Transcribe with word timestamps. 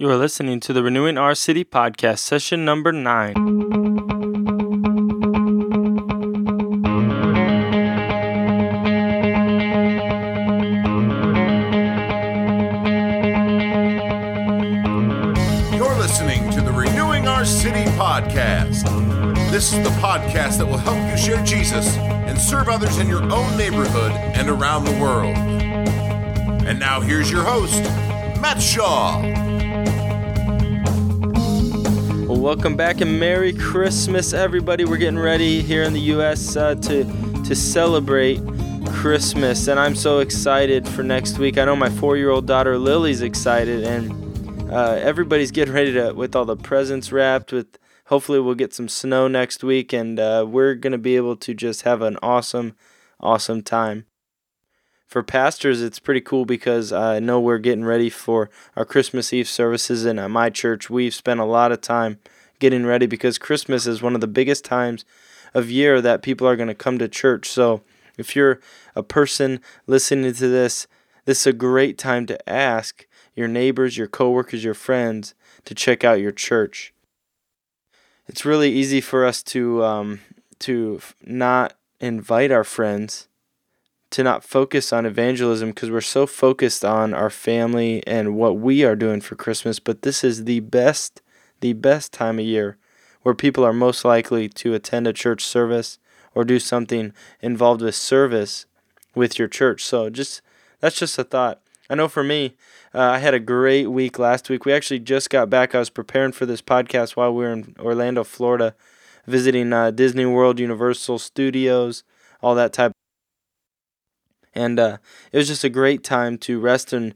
You 0.00 0.08
are 0.10 0.16
listening 0.16 0.60
to 0.60 0.72
the 0.72 0.80
Renewing 0.80 1.18
Our 1.18 1.34
City 1.34 1.64
podcast, 1.64 2.20
session 2.20 2.64
number 2.64 2.92
nine. 2.92 3.34
You're 15.74 15.96
listening 15.96 16.48
to 16.52 16.60
the 16.60 16.72
Renewing 16.72 17.26
Our 17.26 17.44
City 17.44 17.90
podcast. 17.96 18.84
This 19.50 19.72
is 19.72 19.82
the 19.82 19.90
podcast 19.98 20.58
that 20.58 20.66
will 20.66 20.78
help 20.78 21.10
you 21.10 21.16
share 21.16 21.44
Jesus 21.44 21.96
and 21.96 22.38
serve 22.38 22.68
others 22.68 22.98
in 22.98 23.08
your 23.08 23.24
own 23.32 23.56
neighborhood 23.56 24.12
and 24.12 24.48
around 24.48 24.84
the 24.84 24.96
world. 25.00 25.36
And 26.68 26.78
now 26.78 27.00
here's 27.00 27.32
your 27.32 27.42
host, 27.42 27.82
Matt 28.40 28.62
Shaw. 28.62 29.37
Welcome 32.38 32.76
back 32.76 33.00
and 33.00 33.18
Merry 33.18 33.52
Christmas, 33.52 34.32
everybody. 34.32 34.84
We're 34.84 34.96
getting 34.96 35.18
ready 35.18 35.60
here 35.60 35.82
in 35.82 35.92
the 35.92 36.00
U.S. 36.12 36.56
Uh, 36.56 36.76
to 36.76 37.04
to 37.44 37.54
celebrate 37.56 38.40
Christmas, 38.86 39.66
and 39.66 39.80
I'm 39.80 39.96
so 39.96 40.20
excited 40.20 40.88
for 40.88 41.02
next 41.02 41.38
week. 41.38 41.58
I 41.58 41.64
know 41.64 41.74
my 41.74 41.90
four-year-old 41.90 42.46
daughter 42.46 42.78
Lily's 42.78 43.22
excited, 43.22 43.82
and 43.82 44.70
uh, 44.70 44.92
everybody's 44.92 45.50
getting 45.50 45.74
ready 45.74 45.92
to 45.94 46.12
with 46.12 46.36
all 46.36 46.44
the 46.44 46.56
presents 46.56 47.10
wrapped. 47.10 47.52
With 47.52 47.76
hopefully 48.06 48.38
we'll 48.38 48.54
get 48.54 48.72
some 48.72 48.88
snow 48.88 49.26
next 49.26 49.64
week, 49.64 49.92
and 49.92 50.20
uh, 50.20 50.46
we're 50.48 50.76
gonna 50.76 50.96
be 50.96 51.16
able 51.16 51.36
to 51.38 51.54
just 51.54 51.82
have 51.82 52.02
an 52.02 52.18
awesome, 52.22 52.76
awesome 53.18 53.62
time. 53.62 54.06
For 55.08 55.22
pastors, 55.22 55.80
it's 55.80 55.98
pretty 55.98 56.20
cool 56.20 56.44
because 56.44 56.92
I 56.92 57.18
know 57.18 57.40
we're 57.40 57.56
getting 57.56 57.86
ready 57.86 58.10
for 58.10 58.50
our 58.76 58.84
Christmas 58.84 59.32
Eve 59.32 59.48
services, 59.48 60.04
and 60.04 60.20
at 60.20 60.30
my 60.30 60.50
church, 60.50 60.90
we've 60.90 61.14
spent 61.14 61.40
a 61.40 61.46
lot 61.46 61.72
of 61.72 61.80
time 61.80 62.18
getting 62.58 62.84
ready 62.84 63.06
because 63.06 63.38
Christmas 63.38 63.86
is 63.86 64.02
one 64.02 64.14
of 64.14 64.20
the 64.20 64.26
biggest 64.26 64.66
times 64.66 65.06
of 65.54 65.70
year 65.70 66.02
that 66.02 66.20
people 66.20 66.46
are 66.46 66.56
going 66.56 66.68
to 66.68 66.74
come 66.74 66.98
to 66.98 67.08
church. 67.08 67.48
So, 67.48 67.80
if 68.18 68.36
you're 68.36 68.60
a 68.94 69.02
person 69.02 69.62
listening 69.86 70.34
to 70.34 70.48
this, 70.48 70.86
this 71.24 71.40
is 71.40 71.46
a 71.46 71.52
great 71.54 71.96
time 71.96 72.26
to 72.26 72.46
ask 72.46 73.06
your 73.34 73.48
neighbors, 73.48 73.96
your 73.96 74.08
coworkers, 74.08 74.62
your 74.62 74.74
friends 74.74 75.34
to 75.64 75.74
check 75.74 76.04
out 76.04 76.20
your 76.20 76.32
church. 76.32 76.92
It's 78.26 78.44
really 78.44 78.70
easy 78.70 79.00
for 79.00 79.24
us 79.24 79.42
to 79.44 79.82
um, 79.84 80.20
to 80.58 81.00
not 81.24 81.78
invite 81.98 82.52
our 82.52 82.64
friends, 82.64 83.28
to 84.10 84.22
not 84.22 84.44
focus 84.44 84.92
on 84.92 85.06
evangelism 85.06 85.70
because 85.70 85.90
we're 85.90 86.00
so 86.00 86.26
focused 86.26 86.84
on 86.84 87.12
our 87.12 87.30
family 87.30 88.02
and 88.06 88.36
what 88.36 88.58
we 88.58 88.84
are 88.84 88.96
doing 88.96 89.20
for 89.20 89.36
Christmas. 89.36 89.78
But 89.78 90.02
this 90.02 90.24
is 90.24 90.44
the 90.44 90.60
best, 90.60 91.20
the 91.60 91.74
best 91.74 92.12
time 92.12 92.38
of 92.38 92.44
year 92.44 92.78
where 93.22 93.34
people 93.34 93.64
are 93.64 93.72
most 93.72 94.04
likely 94.04 94.48
to 94.48 94.74
attend 94.74 95.06
a 95.06 95.12
church 95.12 95.44
service 95.44 95.98
or 96.34 96.44
do 96.44 96.58
something 96.58 97.12
involved 97.40 97.82
with 97.82 97.94
service 97.94 98.66
with 99.14 99.38
your 99.38 99.48
church. 99.48 99.84
So 99.84 100.08
just 100.08 100.40
that's 100.80 100.98
just 100.98 101.18
a 101.18 101.24
thought. 101.24 101.60
I 101.90 101.94
know 101.94 102.08
for 102.08 102.22
me, 102.22 102.54
uh, 102.94 103.00
I 103.00 103.18
had 103.18 103.34
a 103.34 103.40
great 103.40 103.86
week 103.86 104.18
last 104.18 104.48
week. 104.48 104.64
We 104.64 104.72
actually 104.72 105.00
just 105.00 105.30
got 105.30 105.50
back. 105.50 105.74
I 105.74 105.78
was 105.78 105.90
preparing 105.90 106.32
for 106.32 106.46
this 106.46 106.62
podcast 106.62 107.16
while 107.16 107.34
we 107.34 107.44
were 107.44 107.52
in 107.52 107.74
Orlando, 107.78 108.24
Florida, 108.24 108.74
visiting 109.26 109.72
uh, 109.72 109.90
Disney 109.90 110.26
World, 110.26 110.60
Universal 110.60 111.18
Studios, 111.18 112.04
all 112.42 112.54
that 112.54 112.72
type. 112.72 112.92
And 114.58 114.78
uh, 114.80 114.98
it 115.32 115.38
was 115.38 115.46
just 115.46 115.64
a 115.64 115.68
great 115.70 116.02
time 116.02 116.36
to 116.38 116.58
rest 116.58 116.92
and 116.92 117.14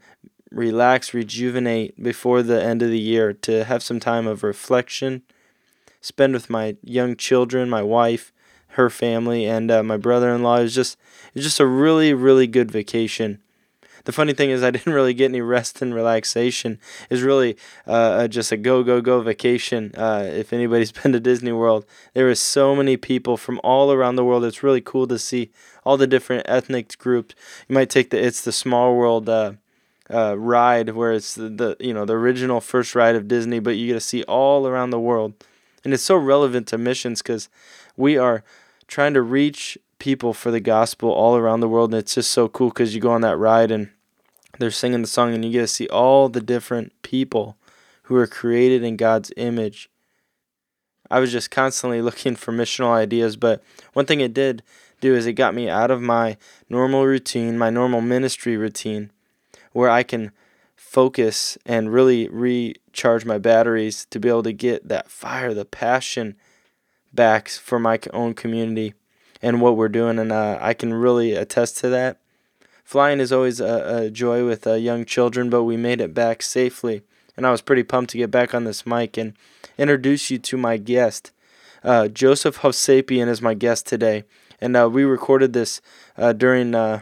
relax, 0.51 1.13
rejuvenate 1.13 2.01
before 2.03 2.43
the 2.43 2.63
end 2.63 2.83
of 2.83 2.91
the 2.91 2.99
year, 3.01 3.33
to 3.33 3.65
have 3.65 3.83
some 3.83 3.99
time 4.01 4.27
of 4.27 4.43
reflection, 4.45 5.23
spend 6.01 6.35
with 6.35 6.49
my 6.51 6.77
young 6.83 7.17
children, 7.17 7.69
my 7.69 7.83
wife, 7.83 8.33
her 8.69 8.89
family, 8.89 9.45
and 9.47 9.71
uh, 9.71 9.83
my 9.83 9.97
brother-in-law. 9.97 10.59
It 10.59 10.63
was 10.63 10.75
just 10.75 10.99
it 11.29 11.37
was 11.37 11.45
just 11.45 11.61
a 11.61 11.67
really 11.67 12.15
really 12.15 12.47
good 12.47 12.71
vacation. 12.71 13.43
The 14.05 14.13
funny 14.13 14.33
thing 14.33 14.51
is, 14.51 14.63
I 14.63 14.71
didn't 14.73 14.93
really 14.93 15.15
get 15.15 15.27
any 15.27 15.41
rest 15.41 15.83
and 15.83 15.95
relaxation. 15.95 16.79
It's 17.11 17.23
really 17.23 17.57
uh, 17.87 18.29
just 18.29 18.53
a 18.53 18.57
go 18.57 18.83
go 18.83 19.01
go 19.01 19.21
vacation. 19.21 19.93
Uh, 19.97 20.29
if 20.29 20.53
anybody's 20.53 20.93
been 21.03 21.13
to 21.13 21.21
Disney 21.21 21.53
World, 21.53 21.85
there 22.15 22.29
is 22.29 22.41
so 22.41 22.75
many 22.75 22.97
people 22.97 23.37
from 23.37 23.61
all 23.63 23.93
around 23.93 24.17
the 24.17 24.25
world. 24.25 24.45
It's 24.45 24.63
really 24.63 24.81
cool 24.81 25.07
to 25.07 25.19
see 25.19 25.51
all 25.85 25.97
the 25.97 26.07
different 26.07 26.47
ethnic 26.49 26.97
groups. 26.99 27.35
You 27.69 27.75
might 27.75 27.91
take 27.91 28.11
the 28.11 28.25
it's 28.25 28.43
the 28.43 28.53
Small 28.53 28.97
World. 28.97 29.29
Uh, 29.29 29.55
uh, 30.13 30.37
ride 30.37 30.91
where 30.91 31.13
it's 31.13 31.37
the, 31.37 31.49
the 31.49 31.77
you 31.81 31.95
know 31.95 32.05
the 32.05 32.13
original 32.13 32.61
first 32.61 32.95
ride 32.95 33.15
of 33.15 33.29
Disney, 33.29 33.61
but 33.61 33.77
you 33.77 33.87
get 33.87 33.95
to 33.95 34.01
see 34.01 34.23
all 34.25 34.67
around 34.67 34.91
the 34.91 35.01
world, 35.01 35.33
and 35.85 35.95
it's 35.95 36.03
so 36.03 36.17
relevant 36.17 36.67
to 36.69 36.77
missions 36.77 37.23
because 37.23 37.49
we 37.97 38.19
are 38.19 38.45
trying 38.87 39.15
to 39.15 39.23
reach 39.23 39.79
people 40.03 40.33
for 40.33 40.51
the 40.51 40.59
gospel 40.59 41.11
all 41.11 41.37
around 41.37 41.61
the 41.61 41.69
world, 41.69 41.95
and 41.95 42.01
it's 42.01 42.17
just 42.17 42.33
so 42.33 42.49
cool 42.49 42.71
because 42.71 42.93
you 42.93 43.01
go 43.01 43.13
on 43.13 43.21
that 43.21 43.37
ride 43.37 43.71
and 43.71 43.89
they're 44.59 44.69
singing 44.69 45.01
the 45.01 45.07
song, 45.07 45.33
and 45.33 45.45
you 45.45 45.53
get 45.53 45.61
to 45.61 45.69
see 45.69 45.87
all 45.87 46.29
the 46.29 46.41
different 46.41 46.93
people 47.03 47.57
who 48.03 48.17
are 48.17 48.27
created 48.27 48.83
in 48.83 48.97
God's 48.97 49.31
image. 49.37 49.89
I 51.09 51.21
was 51.21 51.31
just 51.31 51.53
constantly 51.53 52.03
looking 52.09 52.35
for 52.35 52.51
missional 52.51 52.91
ideas, 52.91 53.37
but 53.37 53.63
one 53.93 54.05
thing 54.05 54.21
it 54.21 54.35
did 54.35 54.65
do 55.01 55.15
is 55.15 55.25
it 55.25 55.35
got 55.35 55.55
me 55.55 55.69
out 55.69 55.93
of 55.93 56.03
my 56.03 56.37
normal 56.69 57.07
routine, 57.07 57.57
my 57.57 57.71
normal 57.71 58.01
ministry 58.01 58.57
routine, 58.57 59.13
where 59.71 59.89
I 59.89 60.03
can 60.03 60.33
focus 60.75 61.57
and 61.65 61.93
really 61.93 62.29
recharge 62.29 63.25
my 63.25 63.39
batteries 63.39 64.05
to 64.07 64.19
be 64.19 64.29
able 64.29 64.43
to 64.43 64.53
get 64.53 64.89
that 64.89 65.13
fire, 65.13 65.55
the 65.55 65.65
passion 65.65 66.35
back 67.13 67.49
for 67.49 67.79
my 67.79 68.01
own 68.13 68.35
community 68.35 68.95
and 69.43 69.61
what 69.61 69.77
we're 69.77 69.89
doing. 69.89 70.19
And 70.19 70.33
uh, 70.33 70.59
I 70.61 70.73
can 70.73 70.95
really 70.95 71.35
attest 71.35 71.77
to 71.79 71.89
that. 71.91 72.19
Flying 72.85 73.21
is 73.21 73.33
always 73.33 73.61
a, 73.61 74.05
a 74.05 74.11
joy 74.11 74.47
with 74.47 74.67
uh, 74.67 74.75
young 74.75 75.05
children, 75.05 75.51
but 75.51 75.65
we 75.65 75.77
made 75.77 76.01
it 76.01 76.15
back 76.15 76.43
safely. 76.43 77.03
And 77.37 77.47
I 77.47 77.51
was 77.51 77.63
pretty 77.63 77.83
pumped 77.83 78.11
to 78.11 78.19
get 78.19 78.31
back 78.31 78.55
on 78.55 78.65
this 78.65 78.87
mic 78.87 79.17
and 79.17 79.35
introduce 79.79 80.31
you 80.31 80.39
to 80.39 80.57
my 80.57 80.77
guest. 80.77 81.33
Uh, 81.83 82.09
Joseph 82.09 82.61
Hovsepian 82.61 83.29
is 83.29 83.43
my 83.43 83.55
guest 83.55 83.87
today. 83.87 84.25
And 84.61 84.77
uh, 84.77 84.89
we 84.91 85.05
recorded 85.05 85.53
this 85.53 85.81
uh, 86.17 86.33
during 86.33 86.75
uh, 86.75 87.01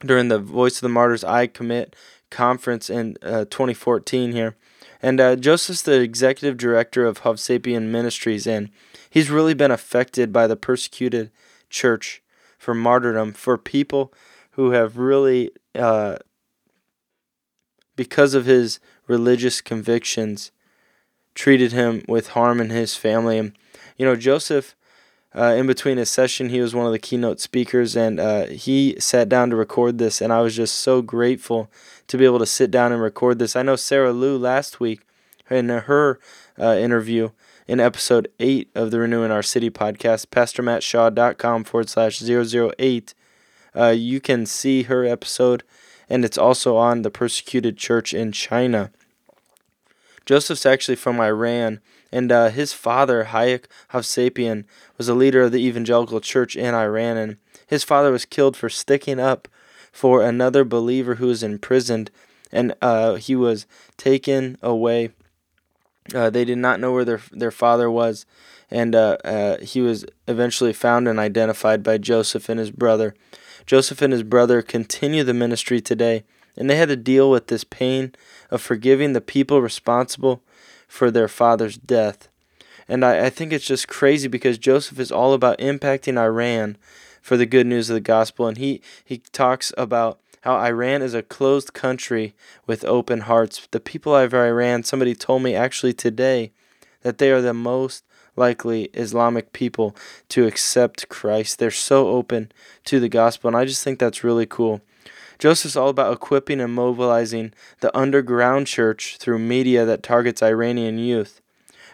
during 0.00 0.28
the 0.28 0.38
Voice 0.38 0.76
of 0.76 0.82
the 0.82 0.88
Martyrs 0.88 1.24
I 1.24 1.46
Commit 1.46 1.96
conference 2.30 2.90
in 2.90 3.16
uh, 3.22 3.46
2014 3.46 4.32
here. 4.32 4.56
And 5.00 5.20
uh, 5.20 5.36
Joseph's 5.36 5.82
the 5.82 6.00
executive 6.00 6.56
director 6.56 7.06
of 7.06 7.20
Hovsepian 7.20 7.84
Ministries, 7.88 8.46
and 8.46 8.70
he's 9.08 9.30
really 9.30 9.54
been 9.54 9.70
affected 9.70 10.32
by 10.32 10.46
the 10.46 10.56
persecuted 10.56 11.30
church 11.70 12.22
for 12.58 12.74
martyrdom 12.74 13.32
for 13.32 13.56
people 13.56 14.12
who 14.52 14.72
have 14.72 14.98
really, 14.98 15.50
uh, 15.74 16.16
because 17.94 18.34
of 18.34 18.46
his 18.46 18.80
religious 19.06 19.60
convictions, 19.60 20.50
treated 21.34 21.72
him 21.72 22.02
with 22.08 22.28
harm 22.28 22.60
in 22.60 22.70
his 22.70 22.96
family. 22.96 23.38
And, 23.38 23.52
you 23.96 24.04
know, 24.04 24.16
Joseph 24.16 24.74
uh, 25.34 25.54
in 25.56 25.66
between 25.66 25.98
his 25.98 26.10
session, 26.10 26.48
he 26.48 26.60
was 26.60 26.74
one 26.74 26.86
of 26.86 26.92
the 26.92 26.98
keynote 26.98 27.40
speakers, 27.40 27.94
and 27.94 28.18
uh, 28.18 28.46
he 28.46 28.96
sat 28.98 29.28
down 29.28 29.50
to 29.50 29.56
record 29.56 29.98
this. 29.98 30.20
And 30.20 30.32
I 30.32 30.40
was 30.40 30.56
just 30.56 30.76
so 30.76 31.02
grateful 31.02 31.70
to 32.06 32.16
be 32.16 32.24
able 32.24 32.38
to 32.38 32.46
sit 32.46 32.70
down 32.70 32.92
and 32.92 33.02
record 33.02 33.38
this. 33.38 33.54
I 33.54 33.62
know 33.62 33.76
Sarah 33.76 34.12
Liu 34.12 34.38
last 34.38 34.80
week 34.80 35.02
in 35.50 35.68
her 35.68 36.18
uh, 36.58 36.76
interview 36.76 37.30
in 37.66 37.80
episode 37.80 38.28
8 38.40 38.70
of 38.74 38.90
the 38.90 38.98
Renewing 38.98 39.30
Our 39.30 39.42
City 39.42 39.68
podcast, 39.68 40.26
pastormattshaw.com 40.28 41.64
forward 41.64 41.90
slash 41.90 42.22
008. 42.22 43.14
Uh, 43.76 43.88
you 43.88 44.20
can 44.20 44.46
see 44.46 44.84
her 44.84 45.04
episode, 45.04 45.62
and 46.08 46.24
it's 46.24 46.38
also 46.38 46.76
on 46.76 47.02
the 47.02 47.10
persecuted 47.10 47.76
church 47.76 48.14
in 48.14 48.32
China. 48.32 48.90
Joseph's 50.24 50.66
actually 50.66 50.96
from 50.96 51.20
Iran, 51.20 51.80
and 52.10 52.32
uh, 52.32 52.48
his 52.48 52.72
father, 52.72 53.24
Haik 53.24 53.68
Hovsepian, 53.92 54.64
was 54.96 55.08
a 55.08 55.14
leader 55.14 55.42
of 55.42 55.52
the 55.52 55.64
evangelical 55.64 56.20
church 56.20 56.56
in 56.56 56.74
Iran, 56.74 57.16
and 57.16 57.36
his 57.66 57.84
father 57.84 58.10
was 58.10 58.24
killed 58.24 58.56
for 58.56 58.68
sticking 58.68 59.20
up 59.20 59.48
for 59.92 60.22
another 60.22 60.64
believer 60.64 61.16
who 61.16 61.26
was 61.26 61.42
imprisoned, 61.42 62.10
and 62.50 62.74
uh, 62.80 63.14
he 63.16 63.36
was 63.36 63.66
taken 63.96 64.56
away. 64.62 65.10
Uh, 66.14 66.30
they 66.30 66.44
did 66.44 66.58
not 66.58 66.80
know 66.80 66.92
where 66.92 67.04
their 67.04 67.20
their 67.30 67.50
father 67.50 67.90
was, 67.90 68.24
and 68.70 68.94
uh, 68.94 69.18
uh, 69.24 69.58
he 69.58 69.80
was 69.80 70.06
eventually 70.26 70.72
found 70.72 71.06
and 71.06 71.18
identified 71.18 71.82
by 71.82 71.98
Joseph 71.98 72.48
and 72.48 72.58
his 72.58 72.70
brother. 72.70 73.14
Joseph 73.66 74.00
and 74.00 74.14
his 74.14 74.22
brother 74.22 74.62
continue 74.62 75.24
the 75.24 75.34
ministry 75.34 75.80
today, 75.80 76.24
and 76.56 76.70
they 76.70 76.76
had 76.76 76.88
to 76.88 76.96
deal 76.96 77.30
with 77.30 77.48
this 77.48 77.64
pain 77.64 78.14
of 78.50 78.62
forgiving 78.62 79.12
the 79.12 79.20
people 79.20 79.60
responsible 79.60 80.42
for 80.88 81.10
their 81.10 81.28
father's 81.28 81.76
death. 81.76 82.28
And 82.88 83.04
I, 83.04 83.26
I 83.26 83.30
think 83.30 83.52
it's 83.52 83.66
just 83.66 83.86
crazy 83.86 84.26
because 84.26 84.58
Joseph 84.58 84.98
is 84.98 85.12
all 85.12 85.34
about 85.34 85.58
impacting 85.58 86.18
Iran 86.18 86.76
for 87.22 87.36
the 87.36 87.46
good 87.46 87.66
news 87.66 87.90
of 87.90 87.94
the 87.94 88.00
gospel. 88.00 88.48
And 88.48 88.56
he, 88.58 88.80
he 89.04 89.18
talks 89.18 89.72
about 89.76 90.18
how 90.42 90.56
Iran 90.56 91.02
is 91.02 91.14
a 91.14 91.22
closed 91.22 91.74
country 91.74 92.34
with 92.66 92.84
open 92.84 93.20
hearts. 93.22 93.68
The 93.70 93.80
people 93.80 94.16
of 94.16 94.32
Iran, 94.34 94.82
somebody 94.82 95.14
told 95.14 95.42
me 95.42 95.54
actually 95.54 95.92
today 95.92 96.52
that 97.02 97.18
they 97.18 97.30
are 97.30 97.42
the 97.42 97.54
most 97.54 98.04
likely 98.34 98.84
Islamic 98.94 99.52
people 99.52 99.94
to 100.30 100.46
accept 100.46 101.08
Christ. 101.08 101.58
They're 101.58 101.70
so 101.70 102.08
open 102.08 102.50
to 102.84 103.00
the 103.00 103.08
gospel, 103.08 103.48
and 103.48 103.56
I 103.56 103.64
just 103.64 103.82
think 103.82 103.98
that's 103.98 104.24
really 104.24 104.46
cool. 104.46 104.80
Joseph's 105.38 105.76
all 105.76 105.88
about 105.88 106.12
equipping 106.12 106.60
and 106.60 106.74
mobilizing 106.74 107.52
the 107.80 107.96
underground 107.96 108.66
church 108.66 109.16
through 109.18 109.38
media 109.38 109.84
that 109.84 110.02
targets 110.02 110.42
Iranian 110.42 110.98
youth. 110.98 111.40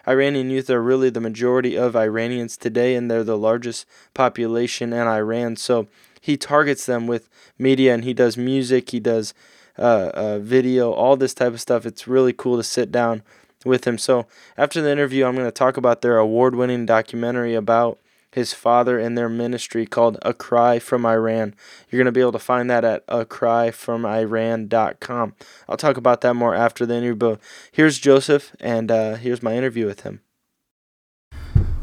Iranian 0.07 0.49
youth 0.49 0.69
are 0.69 0.81
really 0.81 1.09
the 1.09 1.21
majority 1.21 1.77
of 1.77 1.95
Iranians 1.95 2.57
today, 2.57 2.95
and 2.95 3.09
they're 3.09 3.23
the 3.23 3.37
largest 3.37 3.85
population 4.13 4.93
in 4.93 5.07
Iran. 5.07 5.55
So 5.55 5.87
he 6.19 6.37
targets 6.37 6.85
them 6.85 7.07
with 7.07 7.29
media, 7.57 7.93
and 7.93 8.03
he 8.03 8.13
does 8.13 8.37
music, 8.37 8.89
he 8.91 8.99
does 8.99 9.33
uh, 9.77 10.11
uh, 10.13 10.39
video, 10.39 10.91
all 10.91 11.17
this 11.17 11.33
type 11.33 11.53
of 11.53 11.61
stuff. 11.61 11.85
It's 11.85 12.07
really 12.07 12.33
cool 12.33 12.57
to 12.57 12.63
sit 12.63 12.91
down 12.91 13.23
with 13.63 13.85
him. 13.85 13.97
So 13.97 14.27
after 14.57 14.81
the 14.81 14.91
interview, 14.91 15.25
I'm 15.25 15.35
going 15.35 15.47
to 15.47 15.51
talk 15.51 15.75
about 15.75 16.01
their 16.01 16.17
award 16.17 16.55
winning 16.55 16.85
documentary 16.85 17.55
about 17.55 17.99
his 18.35 18.51
father 18.51 18.99
and 18.99 19.17
their 19.17 19.29
ministry 19.29 19.85
called 19.85 20.17
A 20.21 20.33
Cry 20.33 20.77
from 20.77 21.05
Iran. 21.05 21.55
You're 21.89 21.99
going 21.99 22.05
to 22.05 22.11
be 22.11 22.19
able 22.19 22.33
to 22.33 22.39
find 22.39 22.69
that 22.69 22.83
at 22.83 23.07
acryfromiran.com. 23.07 25.35
I'll 25.69 25.77
talk 25.77 25.95
about 25.95 26.19
that 26.19 26.33
more 26.33 26.53
after 26.53 26.85
the 26.85 26.95
interview, 26.95 27.15
but 27.15 27.39
here's 27.71 27.97
Joseph, 27.97 28.53
and 28.59 28.91
uh, 28.91 29.15
here's 29.15 29.41
my 29.41 29.55
interview 29.55 29.85
with 29.85 30.01
him. 30.01 30.19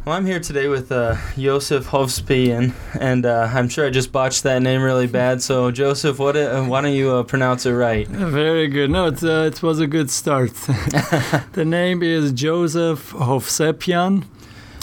Well, 0.05 0.15
I'm 0.15 0.27
here 0.27 0.41
today 0.41 0.69
with 0.69 0.93
uh, 0.93 1.17
Joseph 1.39 1.87
Hovspian, 1.87 2.75
and 3.01 3.25
uh, 3.25 3.49
I'm 3.51 3.71
sure 3.71 3.87
I 3.87 3.91
just 3.91 4.13
botched 4.13 4.43
that 4.43 4.61
name 4.61 4.83
really 4.83 5.07
bad. 5.07 5.41
So, 5.41 5.71
Joseph, 5.71 6.19
what? 6.19 6.37
Uh, 6.37 6.65
why 6.65 6.83
don't 6.83 6.93
you 6.93 7.13
uh, 7.13 7.23
pronounce 7.23 7.65
it 7.65 7.73
right? 7.73 8.07
Very 8.09 8.69
good. 8.69 8.91
No, 8.91 9.07
it, 9.07 9.25
uh, 9.25 9.45
it 9.45 9.63
was 9.63 9.81
a 9.81 9.87
good 9.87 10.11
start. 10.11 10.53
the 11.53 11.65
name 11.65 12.03
is 12.03 12.31
Joseph 12.33 13.13
Hovsepian. 13.13 14.25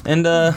And 0.05 0.25
uh, 0.25 0.53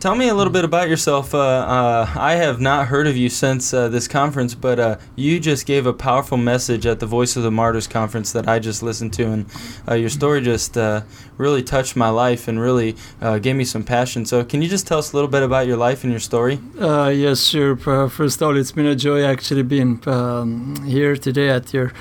Tell 0.00 0.14
me 0.14 0.28
a 0.28 0.34
little 0.34 0.50
bit 0.50 0.64
about 0.64 0.88
yourself. 0.88 1.34
Uh, 1.34 1.40
uh, 1.40 2.10
I 2.16 2.36
have 2.36 2.58
not 2.58 2.86
heard 2.86 3.06
of 3.06 3.18
you 3.18 3.28
since 3.28 3.74
uh, 3.74 3.90
this 3.90 4.08
conference, 4.08 4.54
but 4.54 4.80
uh, 4.80 4.96
you 5.14 5.38
just 5.38 5.66
gave 5.66 5.84
a 5.84 5.92
powerful 5.92 6.38
message 6.38 6.86
at 6.86 7.00
the 7.00 7.06
Voice 7.06 7.36
of 7.36 7.42
the 7.42 7.50
Martyrs 7.50 7.86
conference 7.86 8.32
that 8.32 8.48
I 8.48 8.60
just 8.60 8.82
listened 8.82 9.12
to, 9.12 9.24
and 9.24 9.46
uh, 9.86 9.92
your 9.92 10.08
story 10.08 10.40
just 10.40 10.78
uh, 10.78 11.02
really 11.36 11.62
touched 11.62 11.96
my 11.96 12.08
life 12.08 12.48
and 12.48 12.58
really 12.58 12.96
gave 13.42 13.56
me 13.56 13.64
some 13.64 13.84
passion. 13.84 14.24
So, 14.24 14.42
can 14.42 14.62
you 14.62 14.70
just 14.70 14.86
tell 14.86 15.00
us 15.00 15.12
a 15.12 15.16
little 15.16 15.28
bit 15.28 15.42
about 15.42 15.66
your 15.66 15.76
life 15.76 16.02
and 16.02 16.10
your 16.10 16.20
story? 16.20 16.58
yes, 16.78 17.42
sure. 17.42 17.76
first 17.76 18.40
of 18.40 18.48
all, 18.48 18.56
it's 18.56 18.72
been 18.72 18.86
a 18.86 18.96
joy 18.96 19.22
actually 19.22 19.64
being 19.64 20.02
um, 20.08 20.82
here 20.86 21.14
today 21.14 21.50
at 21.50 21.74
your 21.74 21.92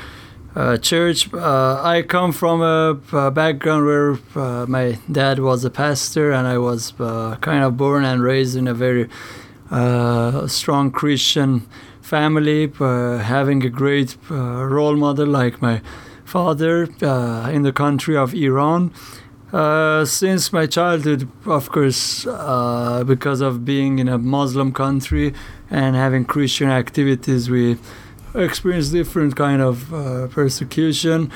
uh, 0.60 0.78
church. 0.78 1.34
Uh, 1.34 1.82
I 1.82 2.02
come 2.02 2.34
from 2.34 2.62
a, 2.62 3.00
a 3.14 3.32
background 3.32 3.86
where 3.86 4.12
uh, 4.36 4.66
my 4.68 5.00
dad 5.10 5.40
was 5.40 5.64
a 5.64 5.70
pastor, 5.70 6.34
and 6.34 6.46
I 6.48 6.58
was 6.58 6.94
uh, 7.00 7.38
kind 7.40 7.64
of 7.64 7.78
born 7.78 8.04
and 8.04 8.22
raised 8.22 8.58
in 8.58 8.68
a 8.68 8.74
very 8.74 9.08
uh, 9.72 10.48
strong 10.48 10.92
Christian 10.92 11.66
family, 12.02 12.72
uh, 12.80 13.20
having 13.20 13.64
a 13.64 13.70
great 13.70 14.18
role 14.30 14.98
model 14.98 15.28
like 15.28 15.62
my 15.62 15.82
father 16.26 16.84
in 17.56 17.62
the 17.62 17.72
country 17.74 18.18
of 18.18 18.34
Iran. 18.34 18.92
since 20.06 20.52
my 20.52 20.66
childhood, 20.68 21.30
of 21.46 21.70
course, 21.70 22.26
because 23.06 23.42
of 23.42 23.64
being 23.64 24.00
in 24.00 24.10
a 24.10 24.18
Muslim 24.18 24.72
country 24.74 25.34
and 25.70 25.96
having 25.96 26.26
Christian 26.26 26.70
activities, 26.70 27.50
we 27.50 27.78
experience 28.36 28.90
different 28.90 29.36
kind 29.36 29.62
of 29.62 29.94
uh, 29.94 30.28
persecution, 30.28 31.32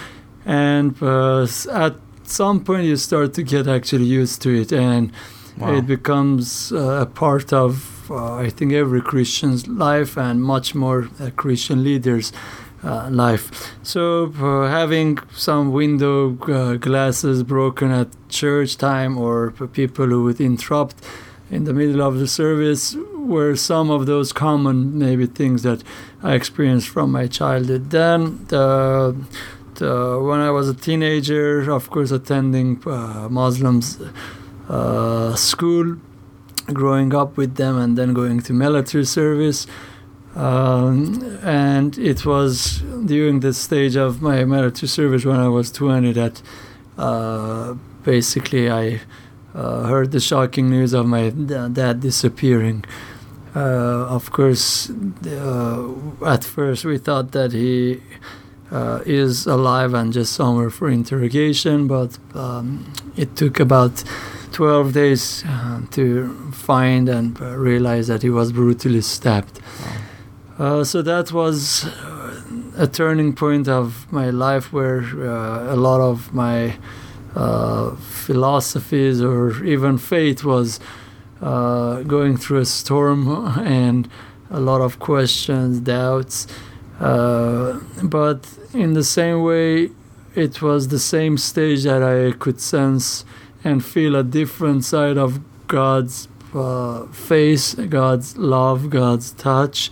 and 0.46 0.96
uh, 1.02 1.48
at 1.72 1.96
some 2.24 2.64
point 2.64 2.86
you 2.86 2.98
start 2.98 3.34
to 3.34 3.44
get 3.44 3.68
actually 3.68 4.06
used 4.06 4.42
to 4.42 4.50
it, 4.62 4.72
and 4.72 5.12
wow. 5.58 5.76
it 5.76 5.86
becomes 5.88 6.72
uh, 6.72 7.02
a 7.02 7.06
part 7.06 7.54
of 7.54 8.12
uh, 8.12 8.36
I 8.36 8.50
think 8.50 8.74
every 8.74 9.02
Christian's 9.02 9.68
life, 9.68 10.18
and 10.18 10.44
much 10.44 10.76
more 10.76 11.04
Christian 11.36 11.84
leaders. 11.84 12.32
Uh, 12.86 13.10
life. 13.10 13.72
So 13.82 14.34
uh, 14.42 14.68
having 14.68 15.18
some 15.32 15.72
window 15.72 16.38
uh, 16.42 16.76
glasses 16.76 17.42
broken 17.42 17.92
at 17.92 18.10
church 18.28 18.76
time, 18.76 19.18
or 19.18 19.52
people 19.72 20.08
who 20.08 20.26
would 20.26 20.42
interrupt 20.42 20.98
in 21.50 21.64
the 21.64 21.72
middle 21.72 22.02
of 22.02 22.20
the 22.20 22.28
service, 22.28 22.98
were 23.26 23.56
some 23.56 23.90
of 23.90 24.06
those 24.06 24.32
common 24.34 24.98
maybe 24.98 25.26
things 25.26 25.64
that 25.64 25.84
I 26.22 26.34
experienced 26.34 26.90
from 26.90 27.12
my 27.12 27.28
childhood. 27.28 27.90
Then 27.90 28.46
the, 28.48 29.16
the 29.76 30.20
when 30.22 30.40
I 30.40 30.52
was 30.52 30.70
a 30.70 30.74
teenager, 30.74 31.72
of 31.72 31.90
course, 31.90 32.12
attending 32.12 32.82
uh, 32.86 33.28
Muslims 33.30 34.00
uh, 34.70 35.36
school, 35.36 35.98
growing 36.68 37.14
up 37.14 37.38
with 37.38 37.56
them, 37.56 37.78
and 37.78 37.98
then 37.98 38.14
going 38.14 38.42
to 38.42 38.54
military 38.54 39.06
service. 39.06 39.68
Um, 40.36 41.40
and 41.44 41.96
it 41.98 42.26
was 42.26 42.82
during 43.06 43.42
the 43.42 43.54
stage 43.54 43.96
of 43.96 44.22
my 44.22 44.44
military 44.46 44.88
service 44.88 45.26
when 45.26 45.40
I 45.40 45.48
was 45.48 45.72
20 45.72 46.12
that 46.14 46.42
uh, 46.98 47.76
basically 48.04 48.70
I 48.70 49.02
uh, 49.54 49.84
heard 49.84 50.12
the 50.12 50.20
shocking 50.20 50.70
news 50.70 50.94
of 50.94 51.06
my 51.06 51.30
dad 51.30 52.00
disappearing. 52.00 52.84
Uh, 53.56 54.08
of 54.10 54.32
course, 54.32 54.90
uh, 55.28 55.94
at 56.26 56.44
first 56.44 56.86
we 56.86 56.98
thought 56.98 57.32
that 57.34 57.52
he 57.52 58.02
uh, 58.72 59.00
is 59.06 59.46
alive 59.46 59.94
and 59.94 60.12
just 60.12 60.34
somewhere 60.34 60.72
for 60.72 60.90
interrogation, 60.90 61.88
but 61.88 62.18
um, 62.34 62.92
it 63.16 63.36
took 63.36 63.60
about 63.60 64.04
12 64.54 64.94
days 64.94 65.44
uh, 65.48 65.82
to 65.92 66.52
find 66.52 67.08
and 67.08 67.40
realize 67.40 68.08
that 68.08 68.24
he 68.24 68.30
was 68.32 68.52
brutally 68.52 69.02
stabbed. 69.02 69.60
Wow. 70.58 70.80
Uh, 70.80 70.84
so 70.84 71.04
that 71.04 71.32
was 71.32 71.86
a 72.76 72.88
turning 72.88 73.34
point 73.34 73.68
of 73.68 74.12
my 74.12 74.32
life 74.32 74.74
where 74.74 75.02
a 75.02 75.76
lot 75.76 76.02
of 76.02 76.34
my 76.34 76.76
philosophies 78.00 79.22
or 79.22 79.64
even 79.64 79.98
faith 80.00 80.44
was 80.44 80.80
uh, 81.42 82.04
going 82.04 82.38
through 82.38 82.60
a 82.60 82.66
storm 82.66 83.28
and 83.60 84.10
a 84.50 84.60
lot 84.60 84.82
of 84.82 85.00
questions, 85.00 85.80
doubts. 85.80 86.48
Uh, 87.00 87.80
but 88.04 88.48
in 88.74 88.94
the 88.94 89.04
same 89.04 89.44
way, 89.44 89.90
it 90.36 90.62
was 90.62 90.88
the 90.88 91.00
same 91.00 91.38
stage 91.38 91.84
that 91.84 92.02
I 92.02 92.32
could 92.38 92.60
sense 92.60 93.26
and 93.64 93.84
feel 93.84 94.16
a 94.16 94.24
different 94.24 94.84
side 94.84 95.18
of 95.18 95.40
God's 95.68 96.28
uh, 96.54 97.08
face, 97.08 97.74
God's 97.74 98.38
love, 98.38 98.90
God's 98.90 99.32
touch, 99.32 99.90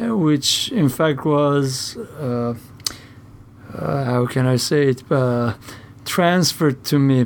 uh, 0.00 0.16
which 0.16 0.72
in 0.72 0.88
fact 0.88 1.24
was, 1.24 1.96
uh, 1.96 2.54
uh, 3.72 4.04
how 4.04 4.26
can 4.26 4.46
I 4.46 4.56
say 4.56 4.88
it, 4.88 5.02
transferred 6.04 6.84
to 6.84 6.98
me 6.98 7.24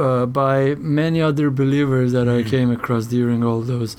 uh, 0.00 0.26
by 0.26 0.74
many 0.76 1.20
other 1.20 1.50
believers 1.50 2.12
that 2.12 2.28
I 2.28 2.42
mm. 2.42 2.48
came 2.48 2.70
across 2.70 3.06
during 3.06 3.44
all 3.44 3.60
those 3.60 3.96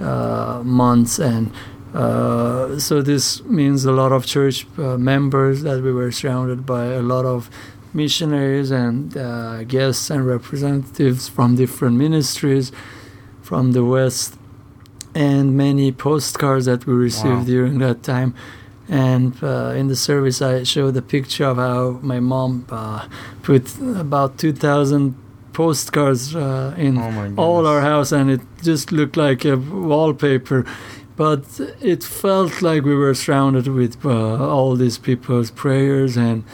uh, 0.00 0.62
months 0.64 1.18
and 1.18 1.52
uh, 1.94 2.78
so 2.78 3.00
this 3.00 3.42
means 3.44 3.84
a 3.84 3.92
lot 3.92 4.12
of 4.12 4.26
church 4.26 4.66
uh, 4.78 4.98
members 4.98 5.62
that 5.62 5.82
we 5.82 5.90
were 5.90 6.12
surrounded 6.12 6.66
by 6.66 6.84
a 6.84 7.02
lot 7.02 7.24
of 7.24 7.50
missionaries 7.94 8.70
and 8.70 9.16
uh, 9.16 9.64
guests 9.64 10.10
and 10.10 10.26
representatives 10.26 11.28
from 11.28 11.56
different 11.56 11.96
ministries 11.96 12.70
from 13.40 13.72
the 13.72 13.84
west 13.84 14.36
and 15.14 15.56
many 15.56 15.90
postcards 15.90 16.66
that 16.66 16.86
we 16.86 16.92
received 16.92 17.38
wow. 17.38 17.44
during 17.44 17.78
that 17.78 18.02
time 18.02 18.34
and 18.88 19.42
uh, 19.42 19.72
in 19.74 19.88
the 19.88 19.96
service 19.96 20.42
i 20.42 20.62
showed 20.62 20.94
a 20.96 21.02
picture 21.02 21.46
of 21.46 21.56
how 21.56 21.98
my 22.02 22.20
mom 22.20 22.66
uh, 22.70 23.08
put 23.42 23.78
about 23.96 24.36
2000 24.38 25.16
postcards 25.58 26.36
uh, 26.36 26.72
in 26.78 26.96
oh 26.98 27.34
all 27.36 27.66
our 27.66 27.80
house, 27.80 28.12
and 28.12 28.30
it 28.30 28.40
just 28.62 28.92
looked 28.92 29.16
like 29.16 29.44
a 29.44 29.56
wallpaper. 29.56 30.64
But 31.16 31.44
it 31.80 32.04
felt 32.04 32.62
like 32.62 32.84
we 32.84 32.94
were 32.94 33.12
surrounded 33.14 33.66
with 33.66 34.06
uh, 34.06 34.54
all 34.54 34.76
these 34.76 34.98
people's 34.98 35.50
prayers 35.50 36.16
and 36.16 36.44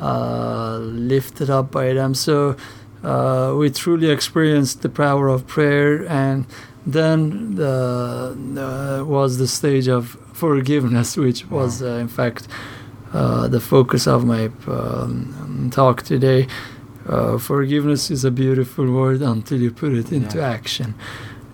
uh, 0.00 0.78
lifted 0.78 1.48
up 1.48 1.70
by 1.70 1.92
them. 1.92 2.12
So 2.14 2.56
uh, 3.04 3.54
we 3.56 3.70
truly 3.70 4.10
experienced 4.10 4.82
the 4.82 4.88
power 4.88 5.28
of 5.28 5.46
prayer, 5.46 6.04
and 6.08 6.44
then 6.84 7.54
the, 7.54 9.04
was 9.06 9.38
the 9.38 9.46
stage 9.46 9.86
of 9.86 10.18
forgiveness, 10.32 11.16
which 11.16 11.46
wow. 11.46 11.58
was 11.58 11.82
uh, 11.82 12.04
in 12.04 12.08
fact. 12.08 12.48
Uh, 13.12 13.48
the 13.48 13.58
focus 13.58 14.06
of 14.06 14.24
my 14.24 14.48
um, 14.68 15.68
talk 15.74 16.00
today 16.04 16.46
uh, 17.10 17.38
forgiveness 17.38 18.10
is 18.10 18.24
a 18.24 18.30
beautiful 18.30 18.90
word 18.90 19.20
until 19.20 19.60
you 19.60 19.70
put 19.70 19.92
it 19.92 20.12
into 20.12 20.38
yeah. 20.38 20.48
action. 20.48 20.94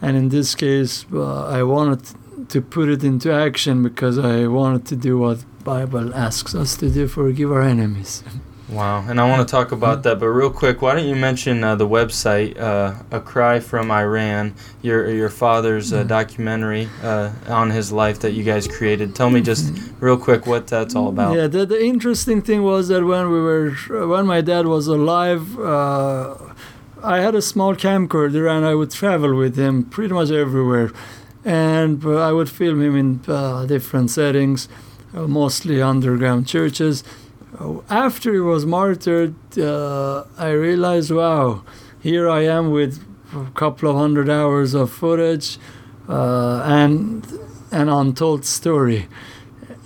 And 0.03 0.17
in 0.17 0.29
this 0.29 0.55
case, 0.55 1.07
uh, 1.13 1.47
I 1.47 1.63
wanted 1.63 2.03
to 2.51 2.61
put 2.61 2.89
it 2.89 3.03
into 3.03 3.33
action 3.33 3.83
because 3.83 4.19
I 4.19 4.47
wanted 4.47 4.85
to 4.87 4.97
do 4.97 5.19
what 5.19 5.39
Bible 5.65 6.15
asks 6.15 6.55
us 6.55 6.77
to 6.77 6.91
do, 6.91 7.09
forgive 7.09 7.51
our 7.51 7.63
enemies. 7.63 8.23
Wow, 8.69 9.05
and 9.09 9.21
I 9.21 9.29
want 9.29 9.47
to 9.47 9.51
talk 9.51 9.71
about 9.71 10.03
that, 10.03 10.19
but 10.19 10.27
real 10.27 10.51
quick, 10.51 10.83
why 10.83 10.95
don't 10.97 11.07
you 11.07 11.15
mention 11.15 11.63
uh, 11.63 11.77
the 11.77 11.87
website, 11.87 12.59
uh, 12.59 12.95
"A 13.13 13.21
Cry 13.21 13.61
from 13.61 13.93
Iran," 13.93 14.55
your 14.83 15.09
your 15.09 15.29
father's 15.29 15.93
uh, 15.93 16.03
Mhm. 16.03 16.09
documentary 16.09 16.89
uh, 17.01 17.31
on 17.49 17.71
his 17.71 17.93
life 17.93 18.19
that 18.21 18.33
you 18.33 18.43
guys 18.43 18.67
created. 18.67 19.15
Tell 19.15 19.31
me 19.31 19.41
just 19.41 19.73
real 20.01 20.17
quick 20.17 20.49
what 20.49 20.67
that's 20.67 20.97
all 20.97 21.09
about. 21.09 21.37
Yeah, 21.37 21.47
the, 21.47 21.65
the 21.65 21.81
interesting 21.93 22.43
thing 22.43 22.65
was 22.65 22.89
that 22.89 23.05
when 23.05 23.31
we 23.31 23.39
were, 23.41 23.71
when 24.13 24.27
my 24.27 24.41
dad 24.41 24.67
was 24.67 24.89
alive, 24.89 25.45
uh, 25.61 26.35
I 27.05 27.21
had 27.21 27.37
a 27.37 27.43
small 27.43 27.77
camcorder 27.77 28.51
and 28.51 28.67
I 28.67 28.75
would 28.75 28.91
travel 28.91 29.33
with 29.37 29.55
him 29.57 29.85
pretty 29.85 30.13
much 30.13 30.33
everywhere, 30.33 30.91
and 31.45 32.05
uh, 32.05 32.17
I 32.29 32.33
would 32.33 32.51
film 32.51 32.83
him 32.83 32.97
in 32.97 33.21
uh, 33.29 33.65
different 33.67 34.11
settings, 34.11 34.69
uh, 35.17 35.29
mostly 35.29 35.81
underground 35.81 36.49
churches. 36.49 37.05
Uh, 37.59 37.81
After 37.89 38.33
he 38.33 38.41
was 38.41 38.67
martyred, 38.67 39.35
uh, 39.59 40.25
I 40.39 40.51
realized, 40.51 41.11
wow, 41.11 41.63
here 42.01 42.29
I 42.29 42.43
am 42.45 42.71
with 42.71 43.03
a 43.35 43.47
couple 43.55 43.89
of 43.91 43.97
hundred 43.97 44.29
hours 44.29 44.75
of 44.75 44.91
footage 44.91 45.59
uh, 46.09 46.63
and 46.65 47.27
an 47.73 47.89
untold 47.89 48.45
story, 48.45 49.09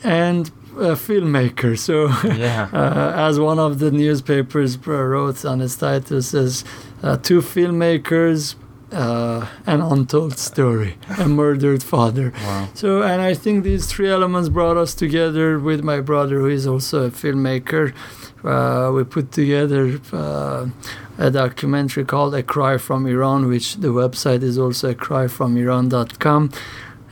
and 0.04 0.50
a 0.76 0.94
filmmaker. 0.94 1.78
So, 1.78 2.08
Yeah. 2.36 2.68
uh, 2.72 3.12
as 3.28 3.38
one 3.40 3.58
of 3.58 3.78
the 3.78 3.90
newspapers 3.90 4.76
wrote 4.86 5.44
on 5.44 5.60
its 5.60 5.76
title, 5.76 6.22
says, 6.22 6.64
uh, 7.02 7.16
two 7.16 7.40
filmmakers, 7.40 8.54
uh, 8.92 9.46
an 9.66 9.80
untold 9.80 10.38
story, 10.38 10.96
a 11.18 11.28
murdered 11.28 11.82
father. 11.82 12.32
Wow. 12.42 12.68
So, 12.74 13.02
and 13.02 13.22
I 13.22 13.34
think 13.34 13.64
these 13.64 13.86
three 13.86 14.10
elements 14.10 14.48
brought 14.48 14.76
us 14.76 14.94
together 14.94 15.58
with 15.58 15.82
my 15.82 16.00
brother, 16.00 16.40
who 16.40 16.48
is 16.48 16.66
also 16.66 17.04
a 17.04 17.10
filmmaker. 17.10 17.94
Uh, 18.42 18.90
we 18.92 19.04
put 19.04 19.32
together 19.32 20.00
uh, 20.12 20.68
a 21.18 21.30
documentary 21.30 22.04
called 22.04 22.34
A 22.34 22.42
Cry 22.42 22.78
from 22.78 23.06
Iran, 23.06 23.48
which 23.48 23.76
the 23.76 23.88
website 23.88 24.42
is 24.42 24.58
also 24.58 24.90
a 24.90 24.94
cryfromiran.com. 24.94 26.50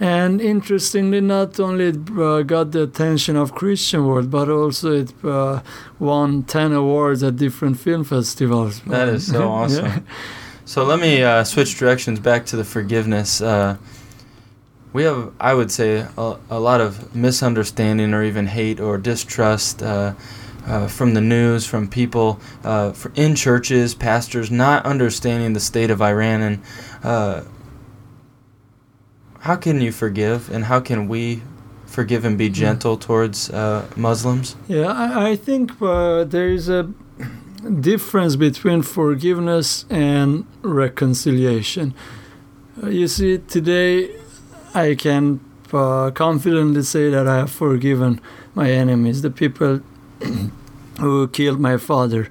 And 0.00 0.40
interestingly, 0.40 1.20
not 1.20 1.58
only 1.58 1.88
it 1.88 2.10
uh, 2.16 2.42
got 2.42 2.70
the 2.70 2.84
attention 2.84 3.36
of 3.36 3.52
Christian 3.52 4.06
world, 4.06 4.30
but 4.30 4.48
also 4.48 4.92
it 4.92 5.12
uh, 5.24 5.60
won 5.98 6.44
10 6.44 6.72
awards 6.72 7.22
at 7.24 7.36
different 7.36 7.78
film 7.78 8.04
festivals. 8.04 8.80
That 8.82 9.08
is 9.08 9.26
so 9.26 9.48
awesome. 9.50 9.86
Yeah. 9.86 10.00
So 10.68 10.84
let 10.84 11.00
me 11.00 11.22
uh, 11.22 11.44
switch 11.44 11.78
directions 11.78 12.20
back 12.20 12.44
to 12.44 12.56
the 12.56 12.62
forgiveness. 12.62 13.40
Uh, 13.40 13.78
we 14.92 15.04
have, 15.04 15.32
I 15.40 15.54
would 15.54 15.72
say, 15.72 16.06
a, 16.18 16.36
a 16.50 16.60
lot 16.60 16.82
of 16.82 17.16
misunderstanding 17.16 18.12
or 18.12 18.22
even 18.22 18.48
hate 18.48 18.78
or 18.78 18.98
distrust 18.98 19.82
uh, 19.82 20.12
uh, 20.66 20.86
from 20.86 21.14
the 21.14 21.22
news, 21.22 21.64
from 21.64 21.88
people 21.88 22.38
uh, 22.64 22.92
in 23.14 23.34
churches, 23.34 23.94
pastors 23.94 24.50
not 24.50 24.84
understanding 24.84 25.54
the 25.54 25.60
state 25.60 25.88
of 25.88 26.02
Iran. 26.02 26.42
And 26.42 26.62
uh, 27.02 27.44
how 29.40 29.56
can 29.56 29.80
you 29.80 29.90
forgive, 29.90 30.50
and 30.50 30.66
how 30.66 30.80
can 30.80 31.08
we 31.08 31.40
forgive 31.86 32.26
and 32.26 32.36
be 32.36 32.50
gentle 32.50 32.98
towards 32.98 33.48
uh, 33.48 33.88
Muslims? 33.96 34.54
Yeah, 34.68 34.88
I, 34.88 35.30
I 35.30 35.36
think 35.36 35.80
uh, 35.80 36.24
there 36.24 36.50
is 36.50 36.68
a 36.68 36.92
difference 37.80 38.36
between 38.36 38.82
forgiveness 38.82 39.84
and 39.90 40.46
reconciliation. 40.62 41.94
Uh, 42.82 42.88
you 42.88 43.08
see, 43.08 43.38
today 43.38 44.16
I 44.74 44.94
can 44.94 45.40
uh, 45.72 46.10
confidently 46.12 46.82
say 46.82 47.10
that 47.10 47.26
I 47.26 47.36
have 47.38 47.50
forgiven 47.50 48.20
my 48.54 48.70
enemies, 48.70 49.22
the 49.22 49.30
people 49.30 49.80
who 51.00 51.28
killed 51.28 51.60
my 51.60 51.76
father. 51.76 52.28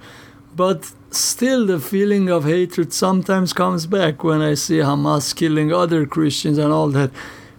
But 0.56 0.92
still, 1.12 1.66
the 1.66 1.80
feeling 1.80 2.30
of 2.30 2.46
hatred 2.46 2.94
sometimes 2.94 3.54
comes 3.54 3.86
back 3.86 4.24
when 4.24 4.42
I 4.42 4.56
see 4.56 4.78
Hamas 4.78 5.36
killing 5.36 5.72
other 5.72 6.06
Christians 6.06 6.58
and 6.58 6.72
all 6.74 6.90
that. 6.90 7.12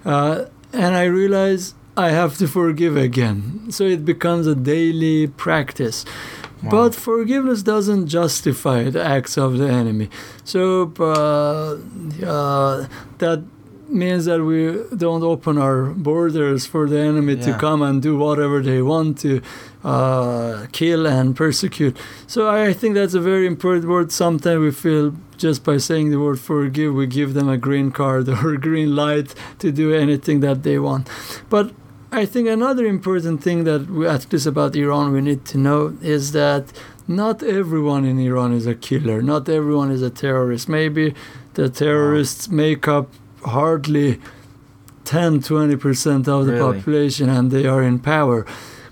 Uh, 0.05 0.47
and 0.73 0.95
I 0.95 1.05
realize 1.05 1.75
I 1.97 2.11
have 2.11 2.37
to 2.39 2.49
forgive 2.49 2.97
again. 2.97 3.71
So 3.71 3.85
it 3.85 4.05
becomes 4.05 4.47
a 4.47 4.55
daily 4.55 5.27
practice. 5.27 6.05
Wow. 6.62 6.71
But 6.71 6.95
forgiveness 6.95 7.62
doesn't 7.62 8.09
justify 8.09 8.91
the 8.91 9.03
acts 9.03 9.37
of 9.38 9.59
the 9.59 9.69
enemy. 9.69 10.11
So 10.45 10.93
uh, 10.99 11.79
uh, 12.27 12.88
that 13.19 13.45
means 13.88 14.27
that 14.27 14.43
we 14.43 14.85
don't 14.97 15.23
open 15.23 15.59
our 15.59 15.87
borders 15.87 16.67
for 16.67 16.88
the 16.88 16.99
enemy 16.99 17.37
to 17.37 17.57
come 17.59 17.83
and 17.83 18.03
do 18.03 18.19
whatever 18.19 18.61
they 18.61 18.83
want 18.83 19.19
to 19.19 19.41
uh, 19.85 20.67
kill 20.73 21.07
and 21.07 21.35
persecute. 21.35 21.97
So 22.27 22.49
I 22.50 22.73
think 22.73 22.95
that's 22.95 23.15
a 23.15 23.21
very 23.21 23.47
important 23.47 23.87
word. 23.88 24.12
Sometimes 24.12 24.61
we 24.61 24.71
feel 24.71 25.15
just 25.37 25.65
by 25.65 25.79
saying 25.79 26.11
the 26.11 26.19
word 26.19 26.41
forgive, 26.41 26.95
we 26.95 27.07
give 27.07 27.35
them 27.35 27.49
a 27.49 27.57
green 27.57 27.91
card 27.91 28.29
or 28.29 28.55
a 28.55 28.59
green 28.59 28.95
light 28.95 29.35
to 29.61 29.73
do 29.73 29.95
anything 29.95 30.41
that 30.41 30.62
they 30.62 30.79
want. 30.79 31.09
But 31.49 31.73
I 32.11 32.25
think 32.25 32.49
another 32.49 32.87
important 32.87 33.43
thing 33.43 33.65
that 33.65 33.88
we, 33.91 34.07
at 34.07 34.33
least 34.33 34.47
about 34.47 34.75
Iran 34.75 35.12
we 35.12 35.21
need 35.21 35.45
to 35.47 35.59
know 35.59 35.97
is 36.03 36.33
that 36.33 36.65
not 37.07 37.43
everyone 37.43 38.05
in 38.05 38.19
Iran 38.19 38.53
is 38.53 38.67
a 38.67 38.75
killer. 38.75 39.21
Not 39.23 39.49
everyone 39.49 39.91
is 39.91 40.03
a 40.03 40.11
terrorist. 40.11 40.69
Maybe 40.69 41.15
the 41.55 41.69
terrorists 41.69 42.49
make 42.49 42.88
up 42.88 43.09
hardly 43.45 44.21
10 45.05 45.41
20% 45.41 46.29
of 46.29 46.47
the 46.47 46.53
Really? 46.53 46.79
population 46.79 47.29
and 47.29 47.50
they 47.50 47.67
are 47.67 47.83
in 47.83 47.99
power. 47.99 48.45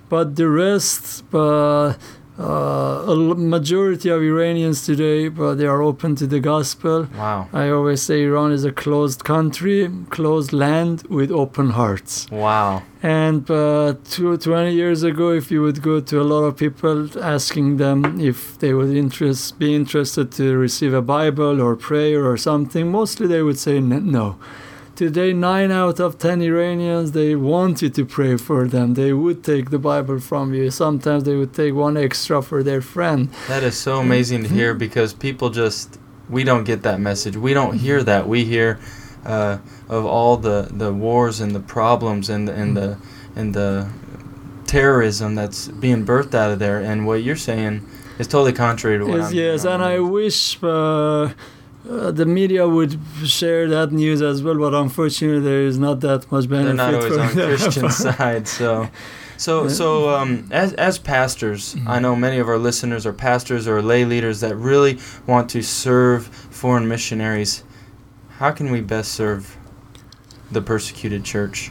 But 0.08 0.36
the 0.36 0.48
rest, 0.48 1.24
uh, 1.34 1.94
uh, 2.38 3.12
a 3.12 3.16
majority 3.34 4.08
of 4.10 4.22
Iranians 4.22 4.84
today, 4.84 5.28
but 5.28 5.54
they 5.54 5.66
are 5.66 5.80
open 5.82 6.14
to 6.16 6.26
the 6.26 6.40
gospel. 6.40 7.08
Wow. 7.16 7.48
I 7.52 7.70
always 7.70 8.02
say 8.02 8.24
Iran 8.24 8.52
is 8.52 8.64
a 8.64 8.72
closed 8.72 9.24
country, 9.24 9.90
closed 10.10 10.52
land 10.52 11.02
with 11.08 11.30
open 11.30 11.70
hearts. 11.70 12.30
Wow. 12.30 12.82
And 13.02 13.50
uh, 13.50 13.94
two, 14.04 14.36
20 14.36 14.72
years 14.74 15.02
ago, 15.02 15.30
if 15.30 15.50
you 15.50 15.62
would 15.62 15.80
go 15.82 16.00
to 16.00 16.20
a 16.20 16.24
lot 16.24 16.42
of 16.44 16.56
people 16.56 17.08
asking 17.22 17.76
them 17.76 18.20
if 18.20 18.58
they 18.58 18.74
would 18.74 18.90
interest, 18.94 19.58
be 19.58 19.74
interested 19.74 20.32
to 20.32 20.56
receive 20.56 20.92
a 20.92 21.02
Bible 21.02 21.60
or 21.60 21.76
prayer 21.76 22.28
or 22.28 22.36
something, 22.36 22.90
mostly 22.90 23.26
they 23.26 23.42
would 23.42 23.58
say 23.58 23.76
n- 23.78 24.10
no. 24.10 24.36
Today, 24.96 25.34
nine 25.34 25.70
out 25.72 26.00
of 26.00 26.18
ten 26.18 26.40
Iranians 26.40 27.12
they 27.12 27.36
want 27.36 27.82
you 27.82 27.90
to 27.90 28.06
pray 28.06 28.38
for 28.38 28.66
them. 28.66 28.94
They 28.94 29.12
would 29.12 29.44
take 29.44 29.68
the 29.68 29.78
Bible 29.78 30.20
from 30.20 30.54
you. 30.54 30.70
Sometimes 30.70 31.24
they 31.24 31.36
would 31.36 31.52
take 31.52 31.74
one 31.74 31.98
extra 31.98 32.40
for 32.40 32.62
their 32.62 32.80
friend. 32.80 33.28
That 33.46 33.62
is 33.62 33.76
so 33.76 33.98
amazing 33.98 34.44
to 34.44 34.48
hear 34.48 34.72
because 34.72 35.12
people 35.12 35.50
just 35.50 36.00
we 36.30 36.44
don't 36.44 36.64
get 36.64 36.82
that 36.84 36.98
message. 36.98 37.36
We 37.36 37.52
don't 37.52 37.76
hear 37.76 38.02
that. 38.04 38.26
We 38.26 38.46
hear 38.46 38.80
uh, 39.26 39.58
of 39.90 40.06
all 40.06 40.38
the, 40.38 40.68
the 40.70 40.94
wars 40.94 41.40
and 41.40 41.54
the 41.54 41.60
problems 41.60 42.30
and 42.30 42.48
the, 42.48 42.54
and 42.54 42.76
the 42.76 42.98
and 43.34 43.52
the 43.52 43.90
terrorism 44.66 45.34
that's 45.34 45.68
being 45.68 46.06
birthed 46.06 46.34
out 46.34 46.50
of 46.52 46.58
there. 46.58 46.80
And 46.80 47.06
what 47.06 47.22
you're 47.22 47.36
saying 47.36 47.86
is 48.18 48.26
totally 48.26 48.54
contrary 48.54 48.98
to 48.98 49.04
what 49.04 49.18
Yes, 49.18 49.30
I'm 49.30 49.34
yes, 49.36 49.64
and 49.66 49.82
I 49.82 49.98
wish 50.00 50.58
uh, 50.62 51.34
uh, 51.88 52.10
the 52.10 52.26
media 52.26 52.66
would 52.68 52.98
share 53.24 53.68
that 53.68 53.92
news 53.92 54.22
as 54.22 54.42
well. 54.42 54.56
But 54.58 54.74
unfortunately, 54.74 55.40
there 55.40 55.62
is 55.62 55.78
not 55.78 56.00
that 56.00 56.30
much 56.32 56.48
benefit. 56.48 56.76
they're 56.76 56.92
not 56.92 56.94
always 56.94 57.16
on 57.16 57.34
that. 57.36 57.58
Christian 57.58 57.90
side. 58.04 58.48
So, 58.48 58.88
so, 59.36 59.68
so 59.68 60.08
um, 60.14 60.48
as 60.50 60.72
as 60.74 60.98
pastors, 60.98 61.76
I 61.86 61.98
know 62.00 62.16
many 62.16 62.38
of 62.38 62.48
our 62.48 62.58
listeners 62.58 63.06
are 63.06 63.12
pastors 63.12 63.68
or 63.68 63.82
lay 63.82 64.04
leaders 64.04 64.40
that 64.40 64.56
really 64.56 64.98
want 65.26 65.50
to 65.50 65.62
serve 65.62 66.26
foreign 66.26 66.88
missionaries. 66.88 67.62
How 68.38 68.50
can 68.50 68.70
we 68.70 68.80
best 68.80 69.12
serve 69.12 69.56
the 70.50 70.62
persecuted 70.62 71.24
church? 71.24 71.70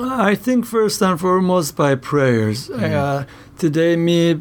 I 0.00 0.34
think 0.34 0.64
first 0.64 1.02
and 1.02 1.20
foremost 1.20 1.76
by 1.76 1.94
prayers. 1.94 2.68
Mhm. 2.70 2.92
Uh, 2.94 3.24
today, 3.58 3.96
me 3.96 4.40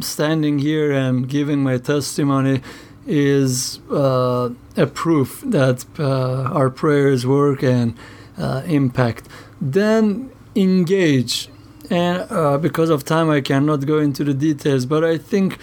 standing 0.00 0.58
here 0.58 0.92
and 0.92 1.28
giving 1.28 1.62
my 1.62 1.76
testimony 1.78 2.60
is 3.06 3.78
uh, 3.90 4.50
a 4.76 4.86
proof 4.86 5.42
that 5.46 5.84
uh, 5.98 6.42
our 6.58 6.70
prayers 6.70 7.26
work 7.26 7.62
and 7.62 7.94
uh, 8.38 8.62
impact. 8.66 9.28
Then 9.60 10.30
engage. 10.54 11.48
And 11.90 12.26
uh, 12.30 12.58
because 12.58 12.90
of 12.90 13.04
time, 13.04 13.30
I 13.30 13.40
cannot 13.40 13.86
go 13.86 13.98
into 13.98 14.24
the 14.24 14.34
details, 14.34 14.86
but 14.86 15.04
I 15.04 15.18
think 15.18 15.58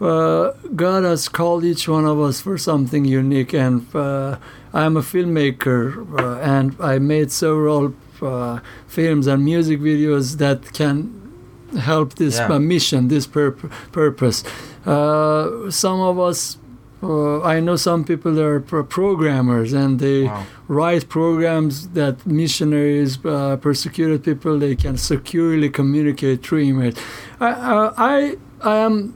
uh, 0.00 0.50
God 0.74 1.04
has 1.04 1.28
called 1.28 1.64
each 1.64 1.88
one 1.88 2.04
of 2.04 2.20
us 2.20 2.40
for 2.40 2.58
something 2.58 3.04
unique. 3.04 3.54
And 3.54 3.86
uh, 3.94 4.38
I'm 4.72 4.96
a 4.96 5.02
filmmaker, 5.02 6.18
uh, 6.20 6.38
and 6.40 6.76
I 6.80 6.98
made 6.98 7.30
several 7.30 7.94
uh, 8.20 8.58
films 8.88 9.26
and 9.26 9.44
music 9.44 9.80
videos 9.80 10.38
that 10.38 10.72
can 10.72 11.14
help 11.78 12.14
this 12.14 12.38
Yeah. 12.38 12.58
mission, 12.58 13.08
this 13.08 13.26
purp- 13.26 13.70
purpose. 13.92 14.42
Uh, 14.84 15.70
some 15.70 16.00
of 16.00 16.18
us 16.18 16.56
uh, 17.02 17.40
I 17.42 17.60
know 17.60 17.76
some 17.76 18.04
people 18.04 18.40
are 18.40 18.60
pro- 18.60 18.84
programmers 18.84 19.72
and 19.72 19.98
they 20.00 20.24
Wow. 20.24 20.44
write 20.68 21.08
programs 21.08 21.88
that 21.90 22.26
missionaries, 22.26 23.18
uh, 23.24 23.56
persecuted 23.56 24.24
people, 24.24 24.58
they 24.58 24.74
can 24.74 24.96
securely 24.96 25.68
communicate 25.70 26.42
through 26.44 26.60
email. 26.70 26.92
I, 27.40 27.50
uh, 27.50 27.94
I, 27.96 28.36
I 28.62 28.76
am, 28.86 29.14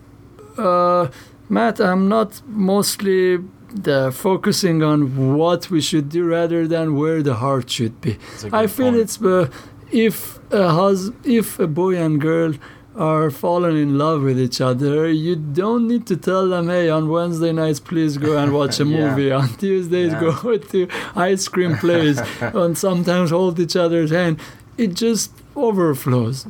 uh, 0.57 1.09
Matt. 1.49 1.81
I'm 1.81 2.09
not 2.09 2.41
mostly 2.47 3.39
the 3.75 4.12
focusing 4.12 4.83
on 4.83 5.35
what 5.37 5.71
we 5.71 5.81
should 5.81 6.09
do 6.09 6.25
rather 6.25 6.69
than 6.69 6.95
where 6.95 7.23
the 7.23 7.35
heart 7.35 7.69
should 7.71 8.01
be. 8.01 8.19
I 8.53 8.67
feel 8.67 8.91
point. 8.93 9.03
it's 9.03 9.21
uh, 9.21 9.49
if 9.91 10.39
a 10.53 10.69
hus- 10.71 11.11
if 11.25 11.59
a 11.59 11.67
boy 11.67 11.97
and 11.97 12.21
girl 12.21 12.53
are 12.97 13.31
falling 13.31 13.77
in 13.77 13.97
love 13.99 14.23
with 14.23 14.39
each 14.39 14.61
other, 14.61 15.09
you 15.11 15.35
don't 15.37 15.89
need 15.89 16.07
to 16.07 16.17
tell 16.17 16.49
them, 16.49 16.69
"Hey, 16.69 16.89
on 16.91 17.09
Wednesday 17.09 17.53
nights, 17.53 17.81
please 17.81 18.19
go 18.19 18.37
and 18.37 18.53
watch 18.53 18.81
a 18.81 18.85
Yeah. 18.87 18.97
movie. 19.09 19.33
On 19.33 19.49
Tuesdays, 19.49 20.13
Yeah. 20.13 20.21
go 20.21 20.57
to 20.73 20.89
ice 21.17 21.49
cream 21.49 21.77
place." 21.77 22.21
and 22.41 22.77
sometimes 22.77 23.31
hold 23.31 23.59
each 23.59 23.77
other's 23.77 24.11
hand. 24.11 24.39
It 24.77 24.95
just 24.95 25.31
overflows, 25.57 26.47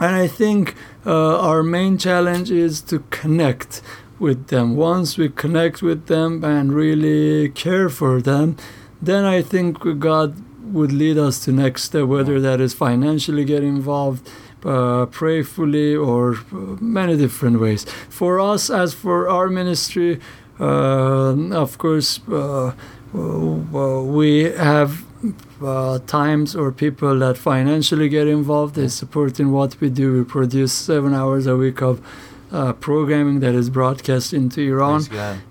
and 0.00 0.14
I 0.16 0.28
think 0.28 0.74
uh, 1.06 1.38
our 1.48 1.62
main 1.62 1.98
challenge 1.98 2.50
is 2.50 2.80
to 2.82 2.96
connect 3.10 3.82
with 4.18 4.46
them. 4.48 4.76
Once 4.76 5.18
we 5.18 5.28
connect 5.28 5.82
with 5.82 6.06
them 6.06 6.42
and 6.44 6.72
really 6.72 7.48
care 7.50 7.88
for 7.88 8.22
them, 8.22 8.56
then 9.00 9.24
I 9.24 9.42
think 9.42 9.78
God 9.98 10.36
would 10.72 10.92
lead 10.92 11.18
us 11.18 11.44
to 11.44 11.52
next 11.52 11.82
step, 11.84 12.06
whether 12.06 12.40
that 12.40 12.60
is 12.60 12.72
financially 12.72 13.44
get 13.44 13.62
involved, 13.64 14.22
uh, 14.64 15.06
prayerfully, 15.06 15.94
or 15.96 16.34
uh, 16.34 16.56
many 16.80 17.16
different 17.16 17.60
ways. 17.60 17.84
For 18.08 18.40
us, 18.40 18.70
as 18.70 18.94
for 18.94 19.28
our 19.28 19.48
ministry, 19.48 20.20
uh, 20.60 21.34
of 21.64 21.78
course, 21.78 22.20
uh, 22.30 22.72
uh, 23.14 24.02
we 24.02 24.44
have 24.72 25.04
uh, 25.62 25.98
times 26.06 26.56
or 26.56 26.72
people 26.72 27.18
that 27.20 27.36
financially 27.38 28.08
get 28.08 28.26
involved. 28.26 28.74
They 28.74 28.88
support 28.88 29.38
in 29.40 29.52
what 29.52 29.80
we 29.80 29.88
do. 29.90 30.18
We 30.18 30.24
produce 30.24 30.72
seven 30.72 31.14
hours 31.14 31.46
a 31.46 31.56
week 31.56 31.80
of 31.82 32.00
uh, 32.52 32.72
programming 32.74 33.40
that 33.40 33.54
is 33.54 33.70
broadcast 33.70 34.34
into 34.34 34.60
Iran 34.60 35.00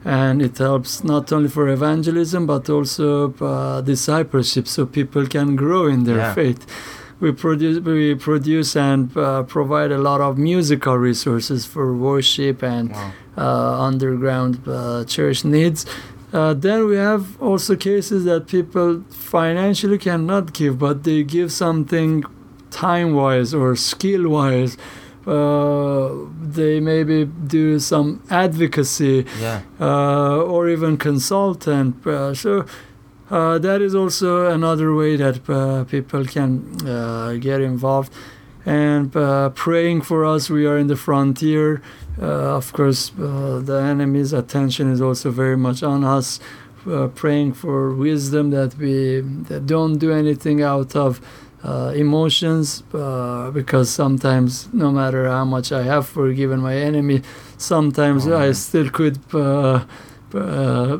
and 0.06 0.40
it 0.42 0.58
helps 0.60 1.04
not 1.04 1.32
only 1.34 1.50
for 1.50 1.68
evangelism 1.68 2.46
but 2.46 2.70
also 2.70 3.34
uh, 3.42 3.82
discipleship 3.82 4.68
so 4.68 4.86
people 4.86 5.26
can 5.26 5.56
grow 5.56 5.88
in 5.88 6.04
their 6.04 6.18
Yeah. 6.18 6.34
faith 6.36 6.62
we 7.22 7.32
produce 7.44 7.78
we 7.80 8.16
produce 8.16 8.72
and 8.76 9.02
uh, 9.16 9.44
provide 9.56 9.92
a 9.92 10.02
lot 10.10 10.20
of 10.28 10.32
musical 10.52 10.96
resources 11.10 11.60
for 11.74 11.86
worship 12.10 12.58
and 12.64 12.90
Wow. 12.92 13.12
uh, 13.38 13.88
underground 13.90 14.54
uh, 14.68 15.06
church 15.16 15.40
needs 15.46 15.86
uh, 16.34 16.54
then 16.66 16.80
we 16.92 16.96
have 17.10 17.24
also 17.50 17.76
cases 17.90 18.20
that 18.30 18.42
people 18.56 18.90
financially 19.10 19.98
cannot 20.08 20.46
give 20.60 20.74
but 20.86 20.96
they 21.08 21.20
give 21.38 21.50
something 21.66 22.24
time 22.72 23.10
wise 23.22 23.54
or 23.62 23.76
skill 23.76 24.24
wise 24.38 24.74
uh, 25.28 26.10
they 26.58 26.80
maybe 26.80 27.26
do 27.60 27.80
some 27.80 28.08
advocacy 28.30 29.26
Yeah. 29.40 29.62
uh, 29.80 30.38
or 30.54 30.68
even 30.76 30.98
consultant. 30.98 31.96
Uh, 32.08 32.34
so 32.34 32.66
uh, 33.32 33.58
that 33.60 33.82
is 33.82 33.96
also 33.96 34.48
another 34.52 34.94
way 34.94 35.16
that 35.16 35.50
uh, 35.50 35.84
people 35.86 36.26
can 36.26 36.52
uh, 36.88 37.34
get 37.40 37.62
involved. 37.62 38.12
And 38.66 39.16
uh, 39.16 39.50
praying 39.50 40.02
for 40.02 40.26
us, 40.26 40.50
we 40.50 40.68
are 40.68 40.78
in 40.78 40.88
the 40.88 40.96
frontier. 40.96 41.82
Uh, 42.22 42.58
of 42.58 42.74
course, 42.74 43.12
uh, 43.20 43.60
the 43.64 43.82
enemy's 43.82 44.34
attention 44.34 44.92
is 44.92 45.02
also 45.02 45.32
very 45.32 45.58
much 45.58 45.82
on 45.82 46.04
us. 46.04 46.40
Uh, 46.88 47.08
praying 47.08 47.54
for 47.54 47.94
wisdom 47.94 48.50
that 48.50 48.76
we 48.78 49.22
that 49.50 49.68
don't 49.68 50.00
do 50.00 50.12
anything 50.12 50.64
out 50.64 50.96
of 50.96 51.22
uh, 51.64 51.94
emotions 51.96 52.84
uh, 52.94 53.52
because 53.52 53.88
sometimes 53.88 54.68
no 54.74 54.92
matter 54.92 55.28
how 55.30 55.46
much 55.46 55.72
I 55.72 55.84
have 55.84 56.08
forgiven 56.08 56.60
my 56.60 56.76
enemy, 56.76 57.22
sometimes 57.58 58.28
Oh, 58.28 58.36
I 58.36 58.52
still 58.54 58.90
could 58.90 59.20
uh, 60.36 60.98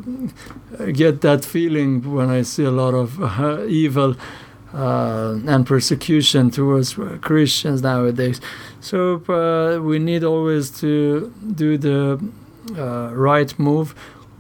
get 0.92 1.22
that 1.22 1.46
feeling 1.46 2.14
when 2.14 2.30
I 2.30 2.42
see 2.44 2.64
a 2.64 2.72
lot 2.72 2.94
of 2.94 3.22
uh, 3.22 3.66
evil 3.66 4.16
uh, 4.74 5.38
and 5.48 5.66
persecution 5.66 6.52
towards 6.52 6.96
Christians 7.22 7.82
nowadays. 7.82 8.40
So 8.80 9.22
uh, 9.28 9.82
we 9.82 10.00
need 10.00 10.24
always 10.24 10.70
to 10.82 11.34
do 11.56 11.78
the 11.78 12.20
uh, 12.78 13.14
right 13.14 13.58
move. 13.60 13.96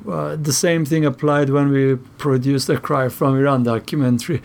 Uh, 0.08 0.36
the 0.36 0.54
same 0.54 0.84
thing 0.86 1.06
applied 1.06 1.50
when 1.50 1.70
we 1.70 1.96
produced 2.18 2.70
a 2.70 2.78
Cry 2.78 3.10
from 3.10 3.38
Iran 3.38 3.64
documentary 3.64 4.42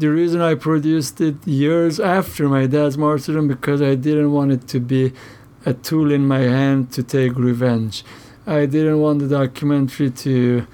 the 0.00 0.10
reason 0.10 0.40
I 0.40 0.54
produced 0.54 1.20
it 1.20 1.46
years 1.46 2.00
after 2.00 2.48
my 2.48 2.66
dad's 2.66 2.96
martyrdom 2.96 3.48
because 3.48 3.82
I 3.82 3.94
didn't 3.96 4.32
want 4.32 4.50
it 4.50 4.66
to 4.68 4.80
be 4.80 5.12
a 5.66 5.74
tool 5.74 6.10
in 6.10 6.26
my 6.26 6.40
hand 6.40 6.90
to 6.92 7.02
take 7.02 7.36
revenge. 7.36 8.02
I 8.50 8.66
didn't 8.66 9.00
want 9.00 9.20
the 9.20 9.28
documentary 9.28 10.10
to 10.26 10.66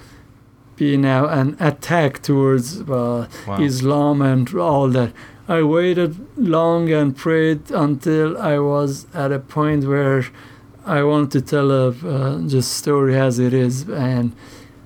be 0.77 0.97
now 0.97 1.27
an 1.27 1.57
attack 1.61 2.23
towards 2.23 2.81
uh, 2.81 3.29
Wow. 3.47 3.61
Islam 3.61 4.23
and 4.23 4.53
all 4.55 4.89
that. 4.89 5.13
I 5.49 5.63
waited 5.63 6.13
long 6.37 6.91
and 6.91 7.17
prayed 7.17 7.71
until 7.71 8.37
I 8.39 8.59
was 8.59 9.07
at 9.15 9.31
a 9.31 9.39
point 9.39 9.85
where 9.87 10.25
I 10.87 11.03
want 11.03 11.33
to 11.33 11.41
tell 11.41 11.71
a 11.71 11.89
uh, 11.91 12.41
just 12.49 12.73
story 12.73 13.15
as 13.17 13.39
it 13.39 13.53
is 13.53 13.89
and 13.89 14.33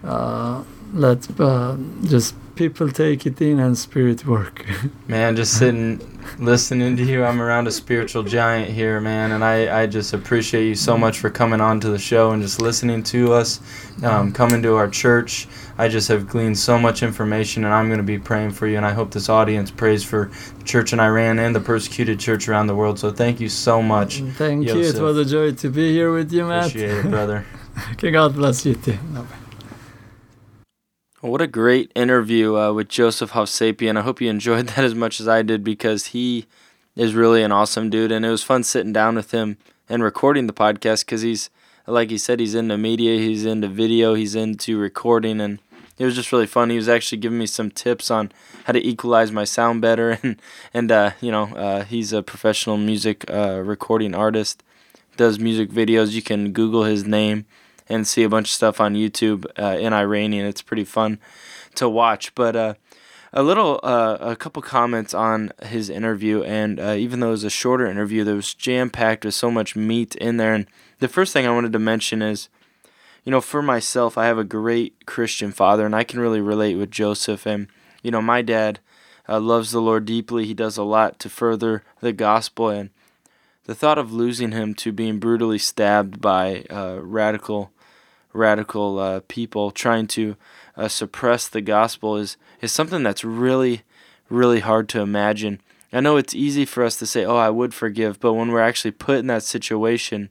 uh, 0.04 0.62
let 0.92 1.28
uh, 1.40 1.76
just 2.02 2.34
people 2.56 2.88
take 2.90 3.24
it 3.24 3.40
in 3.40 3.58
and 3.60 3.78
spirit 3.78 4.26
work. 4.26 4.66
Man, 5.08 5.36
just 5.36 5.56
sitting 5.58 5.98
listening 6.38 6.96
to 6.96 7.04
you, 7.04 7.24
I'm 7.24 7.40
around 7.40 7.66
a 7.66 7.70
spiritual 7.70 8.22
giant 8.22 8.70
here, 8.70 9.00
man, 9.00 9.32
and 9.32 9.44
I, 9.44 9.82
I 9.82 9.86
just 9.86 10.12
appreciate 10.12 10.66
you 10.66 10.74
so 10.74 10.96
much 10.96 11.18
for 11.18 11.30
coming 11.30 11.60
on 11.60 11.80
to 11.80 11.90
the 11.90 11.98
show 11.98 12.30
and 12.32 12.42
just 12.42 12.60
listening 12.60 13.02
to 13.04 13.32
us, 13.32 13.60
um, 14.02 14.32
coming 14.32 14.62
to 14.62 14.76
our 14.76 14.88
church. 14.88 15.48
I 15.78 15.88
just 15.88 16.08
have 16.08 16.28
gleaned 16.28 16.58
so 16.58 16.78
much 16.78 17.02
information, 17.02 17.64
and 17.64 17.72
I'm 17.72 17.88
going 17.88 17.98
to 17.98 18.04
be 18.04 18.18
praying 18.18 18.50
for 18.50 18.66
you, 18.66 18.76
and 18.76 18.86
I 18.86 18.92
hope 18.92 19.10
this 19.10 19.28
audience 19.28 19.70
prays 19.70 20.04
for 20.04 20.30
the 20.58 20.64
church 20.64 20.92
in 20.92 21.00
Iran 21.00 21.38
and 21.38 21.54
the 21.54 21.60
persecuted 21.60 22.20
church 22.20 22.48
around 22.48 22.66
the 22.66 22.76
world. 22.76 22.98
So 22.98 23.10
thank 23.10 23.40
you 23.40 23.48
so 23.48 23.82
much. 23.82 24.20
Thank 24.20 24.66
you. 24.66 24.78
It 24.80 25.00
was 25.00 25.16
a 25.16 25.24
joy 25.24 25.52
to 25.52 25.70
be 25.70 25.92
here 25.92 26.12
with 26.12 26.32
you, 26.32 26.44
Matt. 26.46 26.68
Appreciate 26.68 27.06
it, 27.06 27.10
brother. 27.10 27.46
Okay, 27.92 28.10
God 28.10 28.34
bless 28.34 28.66
you 28.66 28.74
too. 28.74 28.98
What 31.22 31.42
a 31.42 31.46
great 31.46 31.92
interview 31.94 32.56
uh, 32.56 32.72
with 32.72 32.88
Joseph 32.88 33.32
Hovsepian. 33.32 33.98
I 33.98 34.00
hope 34.00 34.22
you 34.22 34.30
enjoyed 34.30 34.66
that 34.68 34.84
as 34.84 34.94
much 34.94 35.20
as 35.20 35.28
I 35.28 35.42
did 35.42 35.62
because 35.62 36.06
he 36.06 36.46
is 36.96 37.14
really 37.14 37.42
an 37.42 37.52
awesome 37.52 37.90
dude. 37.90 38.10
And 38.10 38.24
it 38.24 38.30
was 38.30 38.42
fun 38.42 38.64
sitting 38.64 38.94
down 38.94 39.16
with 39.16 39.30
him 39.30 39.58
and 39.86 40.02
recording 40.02 40.46
the 40.46 40.54
podcast 40.54 41.04
because 41.04 41.20
he's, 41.20 41.50
like 41.86 42.08
he 42.08 42.16
said, 42.16 42.40
he's 42.40 42.54
into 42.54 42.78
media, 42.78 43.18
he's 43.18 43.44
into 43.44 43.68
video, 43.68 44.14
he's 44.14 44.34
into 44.34 44.78
recording. 44.78 45.42
And 45.42 45.58
it 45.98 46.06
was 46.06 46.14
just 46.14 46.32
really 46.32 46.46
fun. 46.46 46.70
He 46.70 46.76
was 46.76 46.88
actually 46.88 47.18
giving 47.18 47.38
me 47.38 47.44
some 47.44 47.70
tips 47.70 48.10
on 48.10 48.32
how 48.64 48.72
to 48.72 48.82
equalize 48.82 49.30
my 49.30 49.44
sound 49.44 49.82
better. 49.82 50.18
And, 50.22 50.40
and 50.72 50.90
uh, 50.90 51.10
you 51.20 51.30
know, 51.30 51.48
uh, 51.54 51.84
he's 51.84 52.14
a 52.14 52.22
professional 52.22 52.78
music 52.78 53.30
uh, 53.30 53.60
recording 53.62 54.14
artist, 54.14 54.62
does 55.18 55.38
music 55.38 55.68
videos. 55.68 56.12
You 56.12 56.22
can 56.22 56.52
Google 56.52 56.84
his 56.84 57.04
name 57.04 57.44
and 57.90 58.06
see 58.06 58.22
a 58.22 58.28
bunch 58.28 58.46
of 58.48 58.52
stuff 58.52 58.80
on 58.80 58.94
YouTube 58.94 59.44
uh, 59.58 59.76
in 59.78 59.92
Iranian. 59.92 60.46
It's 60.46 60.62
pretty 60.62 60.84
fun 60.84 61.18
to 61.74 61.88
watch. 61.88 62.34
But 62.34 62.56
uh, 62.56 62.74
a 63.32 63.42
little, 63.42 63.80
uh, 63.82 64.16
a 64.20 64.36
couple 64.36 64.62
comments 64.62 65.12
on 65.12 65.52
his 65.64 65.90
interview, 65.90 66.42
and 66.42 66.80
uh, 66.80 66.92
even 66.92 67.20
though 67.20 67.28
it 67.28 67.32
was 67.32 67.44
a 67.44 67.50
shorter 67.50 67.86
interview, 67.86 68.24
there 68.24 68.36
was 68.36 68.54
jam 68.54 68.90
packed 68.90 69.24
with 69.24 69.34
so 69.34 69.50
much 69.50 69.76
meat 69.76 70.14
in 70.16 70.36
there. 70.36 70.54
And 70.54 70.66
the 71.00 71.08
first 71.08 71.32
thing 71.32 71.46
I 71.46 71.54
wanted 71.54 71.72
to 71.72 71.78
mention 71.78 72.22
is, 72.22 72.48
you 73.24 73.30
know, 73.30 73.40
for 73.40 73.60
myself, 73.60 74.16
I 74.16 74.26
have 74.26 74.38
a 74.38 74.44
great 74.44 75.04
Christian 75.04 75.52
father, 75.52 75.84
and 75.84 75.94
I 75.94 76.04
can 76.04 76.20
really 76.20 76.40
relate 76.40 76.76
with 76.76 76.90
Joseph. 76.90 77.44
And 77.44 77.68
you 78.02 78.10
know, 78.10 78.22
my 78.22 78.40
dad 78.40 78.80
uh, 79.28 79.40
loves 79.40 79.72
the 79.72 79.82
Lord 79.82 80.04
deeply. 80.04 80.46
He 80.46 80.54
does 80.54 80.78
a 80.78 80.82
lot 80.82 81.18
to 81.20 81.28
further 81.28 81.82
the 82.00 82.12
gospel, 82.12 82.70
and 82.70 82.90
the 83.64 83.74
thought 83.74 83.98
of 83.98 84.12
losing 84.12 84.52
him 84.52 84.74
to 84.76 84.90
being 84.90 85.18
brutally 85.18 85.58
stabbed 85.58 86.20
by 86.20 86.64
uh, 86.70 86.98
radical 87.02 87.70
radical 88.32 88.98
uh, 88.98 89.20
people 89.28 89.70
trying 89.70 90.06
to 90.06 90.36
uh, 90.76 90.88
suppress 90.88 91.48
the 91.48 91.60
gospel 91.60 92.16
is 92.16 92.36
is 92.60 92.72
something 92.72 93.02
that's 93.02 93.24
really 93.24 93.82
really 94.28 94.60
hard 94.60 94.88
to 94.88 95.00
imagine. 95.00 95.60
I 95.92 96.00
know 96.00 96.16
it's 96.16 96.34
easy 96.34 96.64
for 96.64 96.84
us 96.84 96.96
to 96.98 97.06
say, 97.06 97.24
"Oh, 97.24 97.36
I 97.36 97.50
would 97.50 97.74
forgive," 97.74 98.20
but 98.20 98.34
when 98.34 98.52
we're 98.52 98.60
actually 98.60 98.92
put 98.92 99.18
in 99.18 99.26
that 99.26 99.42
situation, 99.42 100.30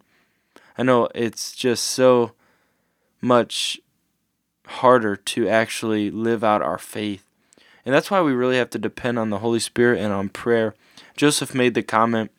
I 0.77 0.83
know 0.83 1.09
it's 1.13 1.53
just 1.55 1.83
so 1.83 2.31
much 3.21 3.79
harder 4.65 5.15
to 5.15 5.49
actually 5.49 6.09
live 6.09 6.43
out 6.43 6.61
our 6.61 6.77
faith. 6.77 7.25
And 7.85 7.93
that's 7.93 8.11
why 8.11 8.21
we 8.21 8.33
really 8.33 8.57
have 8.57 8.69
to 8.71 8.79
depend 8.79 9.17
on 9.19 9.29
the 9.29 9.39
Holy 9.39 9.59
Spirit 9.59 9.99
and 9.99 10.13
on 10.13 10.29
prayer. 10.29 10.75
Joseph 11.17 11.53
made 11.53 11.73
the 11.73 11.83
comment 11.83 12.31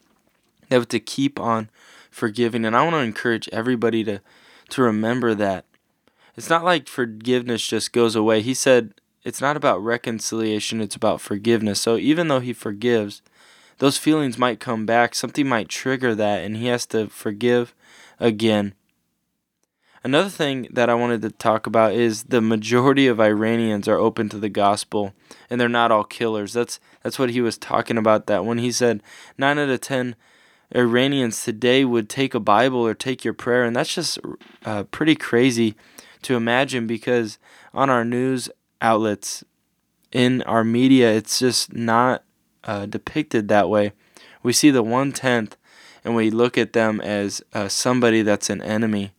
that 0.69 0.77
we 0.77 0.81
have 0.81 0.89
to 0.89 1.01
keep 1.01 1.39
on 1.39 1.69
forgiving, 2.11 2.65
and 2.65 2.77
I 2.77 2.83
want 2.83 2.95
to 2.95 3.01
encourage 3.01 3.49
everybody 3.51 4.05
to 4.05 4.21
to 4.73 4.83
remember 4.83 5.35
that 5.35 5.65
it's 6.37 6.51
not 6.51 6.65
like 6.65 6.89
forgiveness 6.89 7.67
just 7.67 7.93
goes 7.93 8.17
away. 8.17 8.41
He 8.41 8.55
said 8.55 8.95
it's 9.23 9.41
not 9.41 9.57
about 9.57 9.83
reconciliation, 9.85 10.81
it's 10.81 10.97
about 10.97 11.21
forgiveness. 11.21 11.81
So 11.81 11.97
even 11.97 12.29
though 12.29 12.41
he 12.41 12.53
forgives, 12.53 13.23
those 13.79 13.99
feelings 13.99 14.39
might 14.39 14.61
come 14.61 14.87
back, 14.87 15.15
something 15.15 15.49
might 15.49 15.69
trigger 15.69 16.15
that, 16.15 16.45
and 16.45 16.57
he 16.57 16.67
has 16.67 16.87
to 16.87 17.09
forgive 17.09 17.75
again. 18.19 18.75
Another 20.03 20.31
thing 20.31 20.67
that 20.71 20.89
I 20.89 20.95
wanted 20.95 21.21
to 21.23 21.31
talk 21.31 21.67
about 21.67 21.93
is 21.93 22.25
the 22.25 22.41
majority 22.41 23.07
of 23.07 23.21
Iranians 23.21 23.87
are 23.87 23.99
open 23.99 24.31
to 24.31 24.39
the 24.39 24.49
gospel 24.49 25.13
and 25.51 25.61
they're 25.61 25.69
not 25.69 25.93
all 25.93 26.05
killers. 26.05 26.55
That's 26.55 26.81
that's 27.03 27.19
what 27.19 27.31
he 27.31 27.43
was 27.43 27.59
talking 27.59 27.99
about 27.99 28.27
that 28.27 28.47
when 28.47 28.57
he 28.57 28.73
said 28.73 29.03
9 29.37 29.59
out 29.59 29.69
of 29.69 29.81
10 29.83 30.17
Iranians 30.75 31.45
today 31.45 31.85
would 31.85 32.09
take 32.09 32.35
a 32.35 32.41
Bible 32.41 32.81
or 32.81 32.95
take 32.95 33.25
your 33.25 33.35
prayer 33.35 33.65
and 33.65 33.75
that's 33.75 33.95
just 33.95 34.19
uh, 34.65 34.85
pretty 34.85 35.15
crazy 35.15 35.75
to 36.23 36.37
imagine 36.37 36.87
because 36.87 37.39
on 37.75 37.91
our 37.91 38.05
news 38.05 38.49
outlets 38.81 39.45
in 40.13 40.43
our 40.43 40.65
media 40.65 41.11
it's 41.13 41.39
just 41.39 41.73
not 41.73 42.23
uh, 42.65 42.87
depicted 42.87 43.49
that 43.49 43.69
way. 43.69 43.93
We 44.43 44.53
see 44.53 44.71
the 44.71 44.83
one 44.83 45.13
tenth 45.13 45.57
and 46.05 46.15
we 46.15 46.31
look 46.31 46.57
at 46.57 46.73
them 46.73 47.01
as 47.01 47.43
uh, 47.53 47.69
somebody 47.69 48.23
that's 48.23 48.51
an 48.51 48.63
enemy 48.63 49.13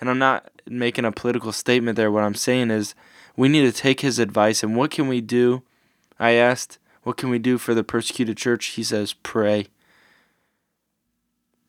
and 0.00 0.10
I'm 0.10 0.18
not 0.18 0.50
making 0.68 1.04
a 1.04 1.12
political 1.12 1.52
statement 1.52 1.96
there. 1.96 2.10
What 2.10 2.24
I'm 2.24 2.34
saying 2.34 2.70
is 2.70 2.94
we 3.36 3.48
need 3.48 3.62
to 3.62 3.72
take 3.72 4.00
his 4.00 4.18
advice 4.18 4.62
and 4.62 4.76
what 4.76 4.90
can 4.90 5.08
we 5.08 5.20
do? 5.20 5.62
I 6.18 6.32
asked, 6.32 6.78
what 7.02 7.16
can 7.16 7.30
we 7.30 7.38
do 7.38 7.58
for 7.58 7.74
the 7.74 7.84
persecuted 7.84 8.36
church? 8.36 8.66
He 8.66 8.82
says, 8.82 9.12
pray. 9.12 9.66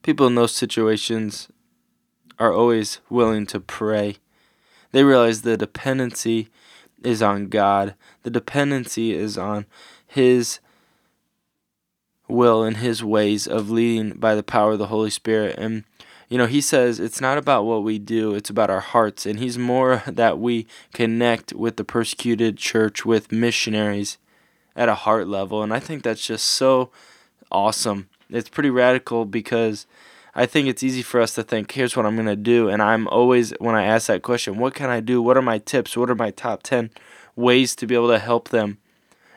People 0.06 0.28
in 0.28 0.36
those 0.36 0.52
situations 0.52 1.48
are 2.38 2.54
always 2.54 3.00
willing 3.10 3.48
to 3.48 3.60
pray. 3.60 4.18
They 4.92 5.04
realize 5.04 5.42
the 5.42 5.58
dependency 5.58 6.50
is 7.04 7.24
on 7.24 7.48
God, 7.48 7.96
the 8.22 8.30
dependency 8.30 9.16
is 9.16 9.36
on 9.36 9.66
His 10.06 10.60
will 12.28 12.64
and 12.64 12.78
His 12.78 13.04
ways 13.04 13.48
of 13.48 13.72
leading 13.72 14.12
by 14.12 14.36
the 14.36 14.44
power 14.44 14.74
of 14.74 14.78
the 14.78 14.88
Holy 14.94 15.10
Spirit. 15.10 15.58
And 15.58 15.86
you 16.30 16.38
know, 16.38 16.46
he 16.46 16.62
says 16.62 17.00
it's 17.00 17.20
not 17.20 17.40
about 17.40 17.66
what 17.66 17.82
we 17.82 17.98
do, 17.98 18.36
it's 18.36 18.52
about 18.52 18.70
our 18.70 18.82
hearts. 18.82 19.26
And 19.26 19.40
he's 19.40 19.58
more 19.58 20.04
that 20.08 20.38
we 20.38 20.68
connect 20.94 21.52
with 21.54 21.78
the 21.78 21.84
persecuted 21.84 22.58
church, 22.58 23.08
with 23.08 23.32
missionaries 23.32 24.20
at 24.76 24.88
a 24.88 24.94
heart 24.94 25.28
level. 25.28 25.64
And 25.64 25.74
I 25.74 25.80
think 25.80 26.04
that's 26.04 26.28
just 26.28 26.46
so 26.46 26.92
awesome. 27.52 28.08
It's 28.30 28.50
pretty 28.50 28.70
radical 28.70 29.26
because 29.26 29.86
I 30.34 30.46
think 30.46 30.68
it's 30.68 30.84
easy 30.84 31.02
for 31.02 31.22
us 31.22 31.34
to 31.36 31.44
think, 31.44 31.72
here's 31.72 31.96
what 31.96 32.06
I'm 32.06 32.16
going 32.16 32.28
to 32.28 32.36
do. 32.36 32.70
And 32.70 32.82
I'm 32.82 33.08
always, 33.08 33.52
when 33.60 33.76
I 33.76 33.84
ask 33.86 34.08
that 34.08 34.22
question, 34.22 34.58
what 34.58 34.74
can 34.74 34.90
I 34.90 35.00
do? 35.00 35.22
What 35.22 35.38
are 35.38 35.42
my 35.42 35.60
tips? 35.60 35.96
What 35.96 36.10
are 36.10 36.16
my 36.16 36.32
top 36.32 36.64
10 36.64 36.90
ways 37.36 37.76
to 37.78 37.88
be 37.88 37.96
able 37.96 38.10
to 38.10 38.20
help 38.20 38.50
them? 38.50 38.80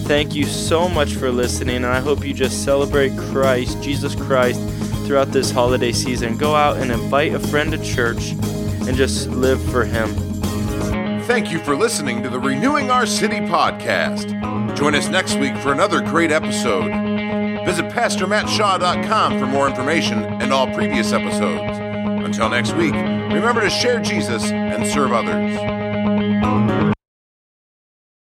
Thank 0.07 0.35
you 0.35 0.45
so 0.45 0.87
much 0.87 1.15
for 1.15 1.29
listening, 1.31 1.75
and 1.75 1.85
I 1.85 1.99
hope 1.99 2.25
you 2.25 2.33
just 2.33 2.63
celebrate 2.63 3.17
Christ, 3.17 3.83
Jesus 3.83 4.15
Christ, 4.15 4.61
throughout 5.05 5.33
this 5.33 5.51
holiday 5.51 5.91
season. 5.91 6.37
Go 6.37 6.55
out 6.55 6.77
and 6.77 6.91
invite 6.91 7.33
a 7.33 7.39
friend 7.39 7.73
to 7.73 7.77
church 7.83 8.31
and 8.87 8.95
just 8.95 9.27
live 9.27 9.61
for 9.69 9.83
Him. 9.83 10.15
Thank 11.23 11.51
you 11.51 11.59
for 11.59 11.75
listening 11.75 12.23
to 12.23 12.29
the 12.29 12.39
Renewing 12.39 12.89
Our 12.89 13.05
City 13.05 13.41
podcast. 13.41 14.77
Join 14.77 14.95
us 14.95 15.09
next 15.09 15.35
week 15.35 15.57
for 15.57 15.73
another 15.73 15.99
great 15.99 16.31
episode. 16.31 17.06
Visit 17.77 17.93
PastorMattShaw.com 17.93 19.37
for 19.37 19.45
more 19.45 19.69
information 19.69 20.23
and 20.41 20.51
all 20.51 20.65
previous 20.73 21.13
episodes. 21.13 21.77
Until 22.25 22.49
next 22.49 22.73
week, 22.73 22.93
remember 22.93 23.61
to 23.61 23.69
share 23.69 23.99
Jesus 23.99 24.45
and 24.45 24.83
serve 24.87 25.11
others. 25.11 25.76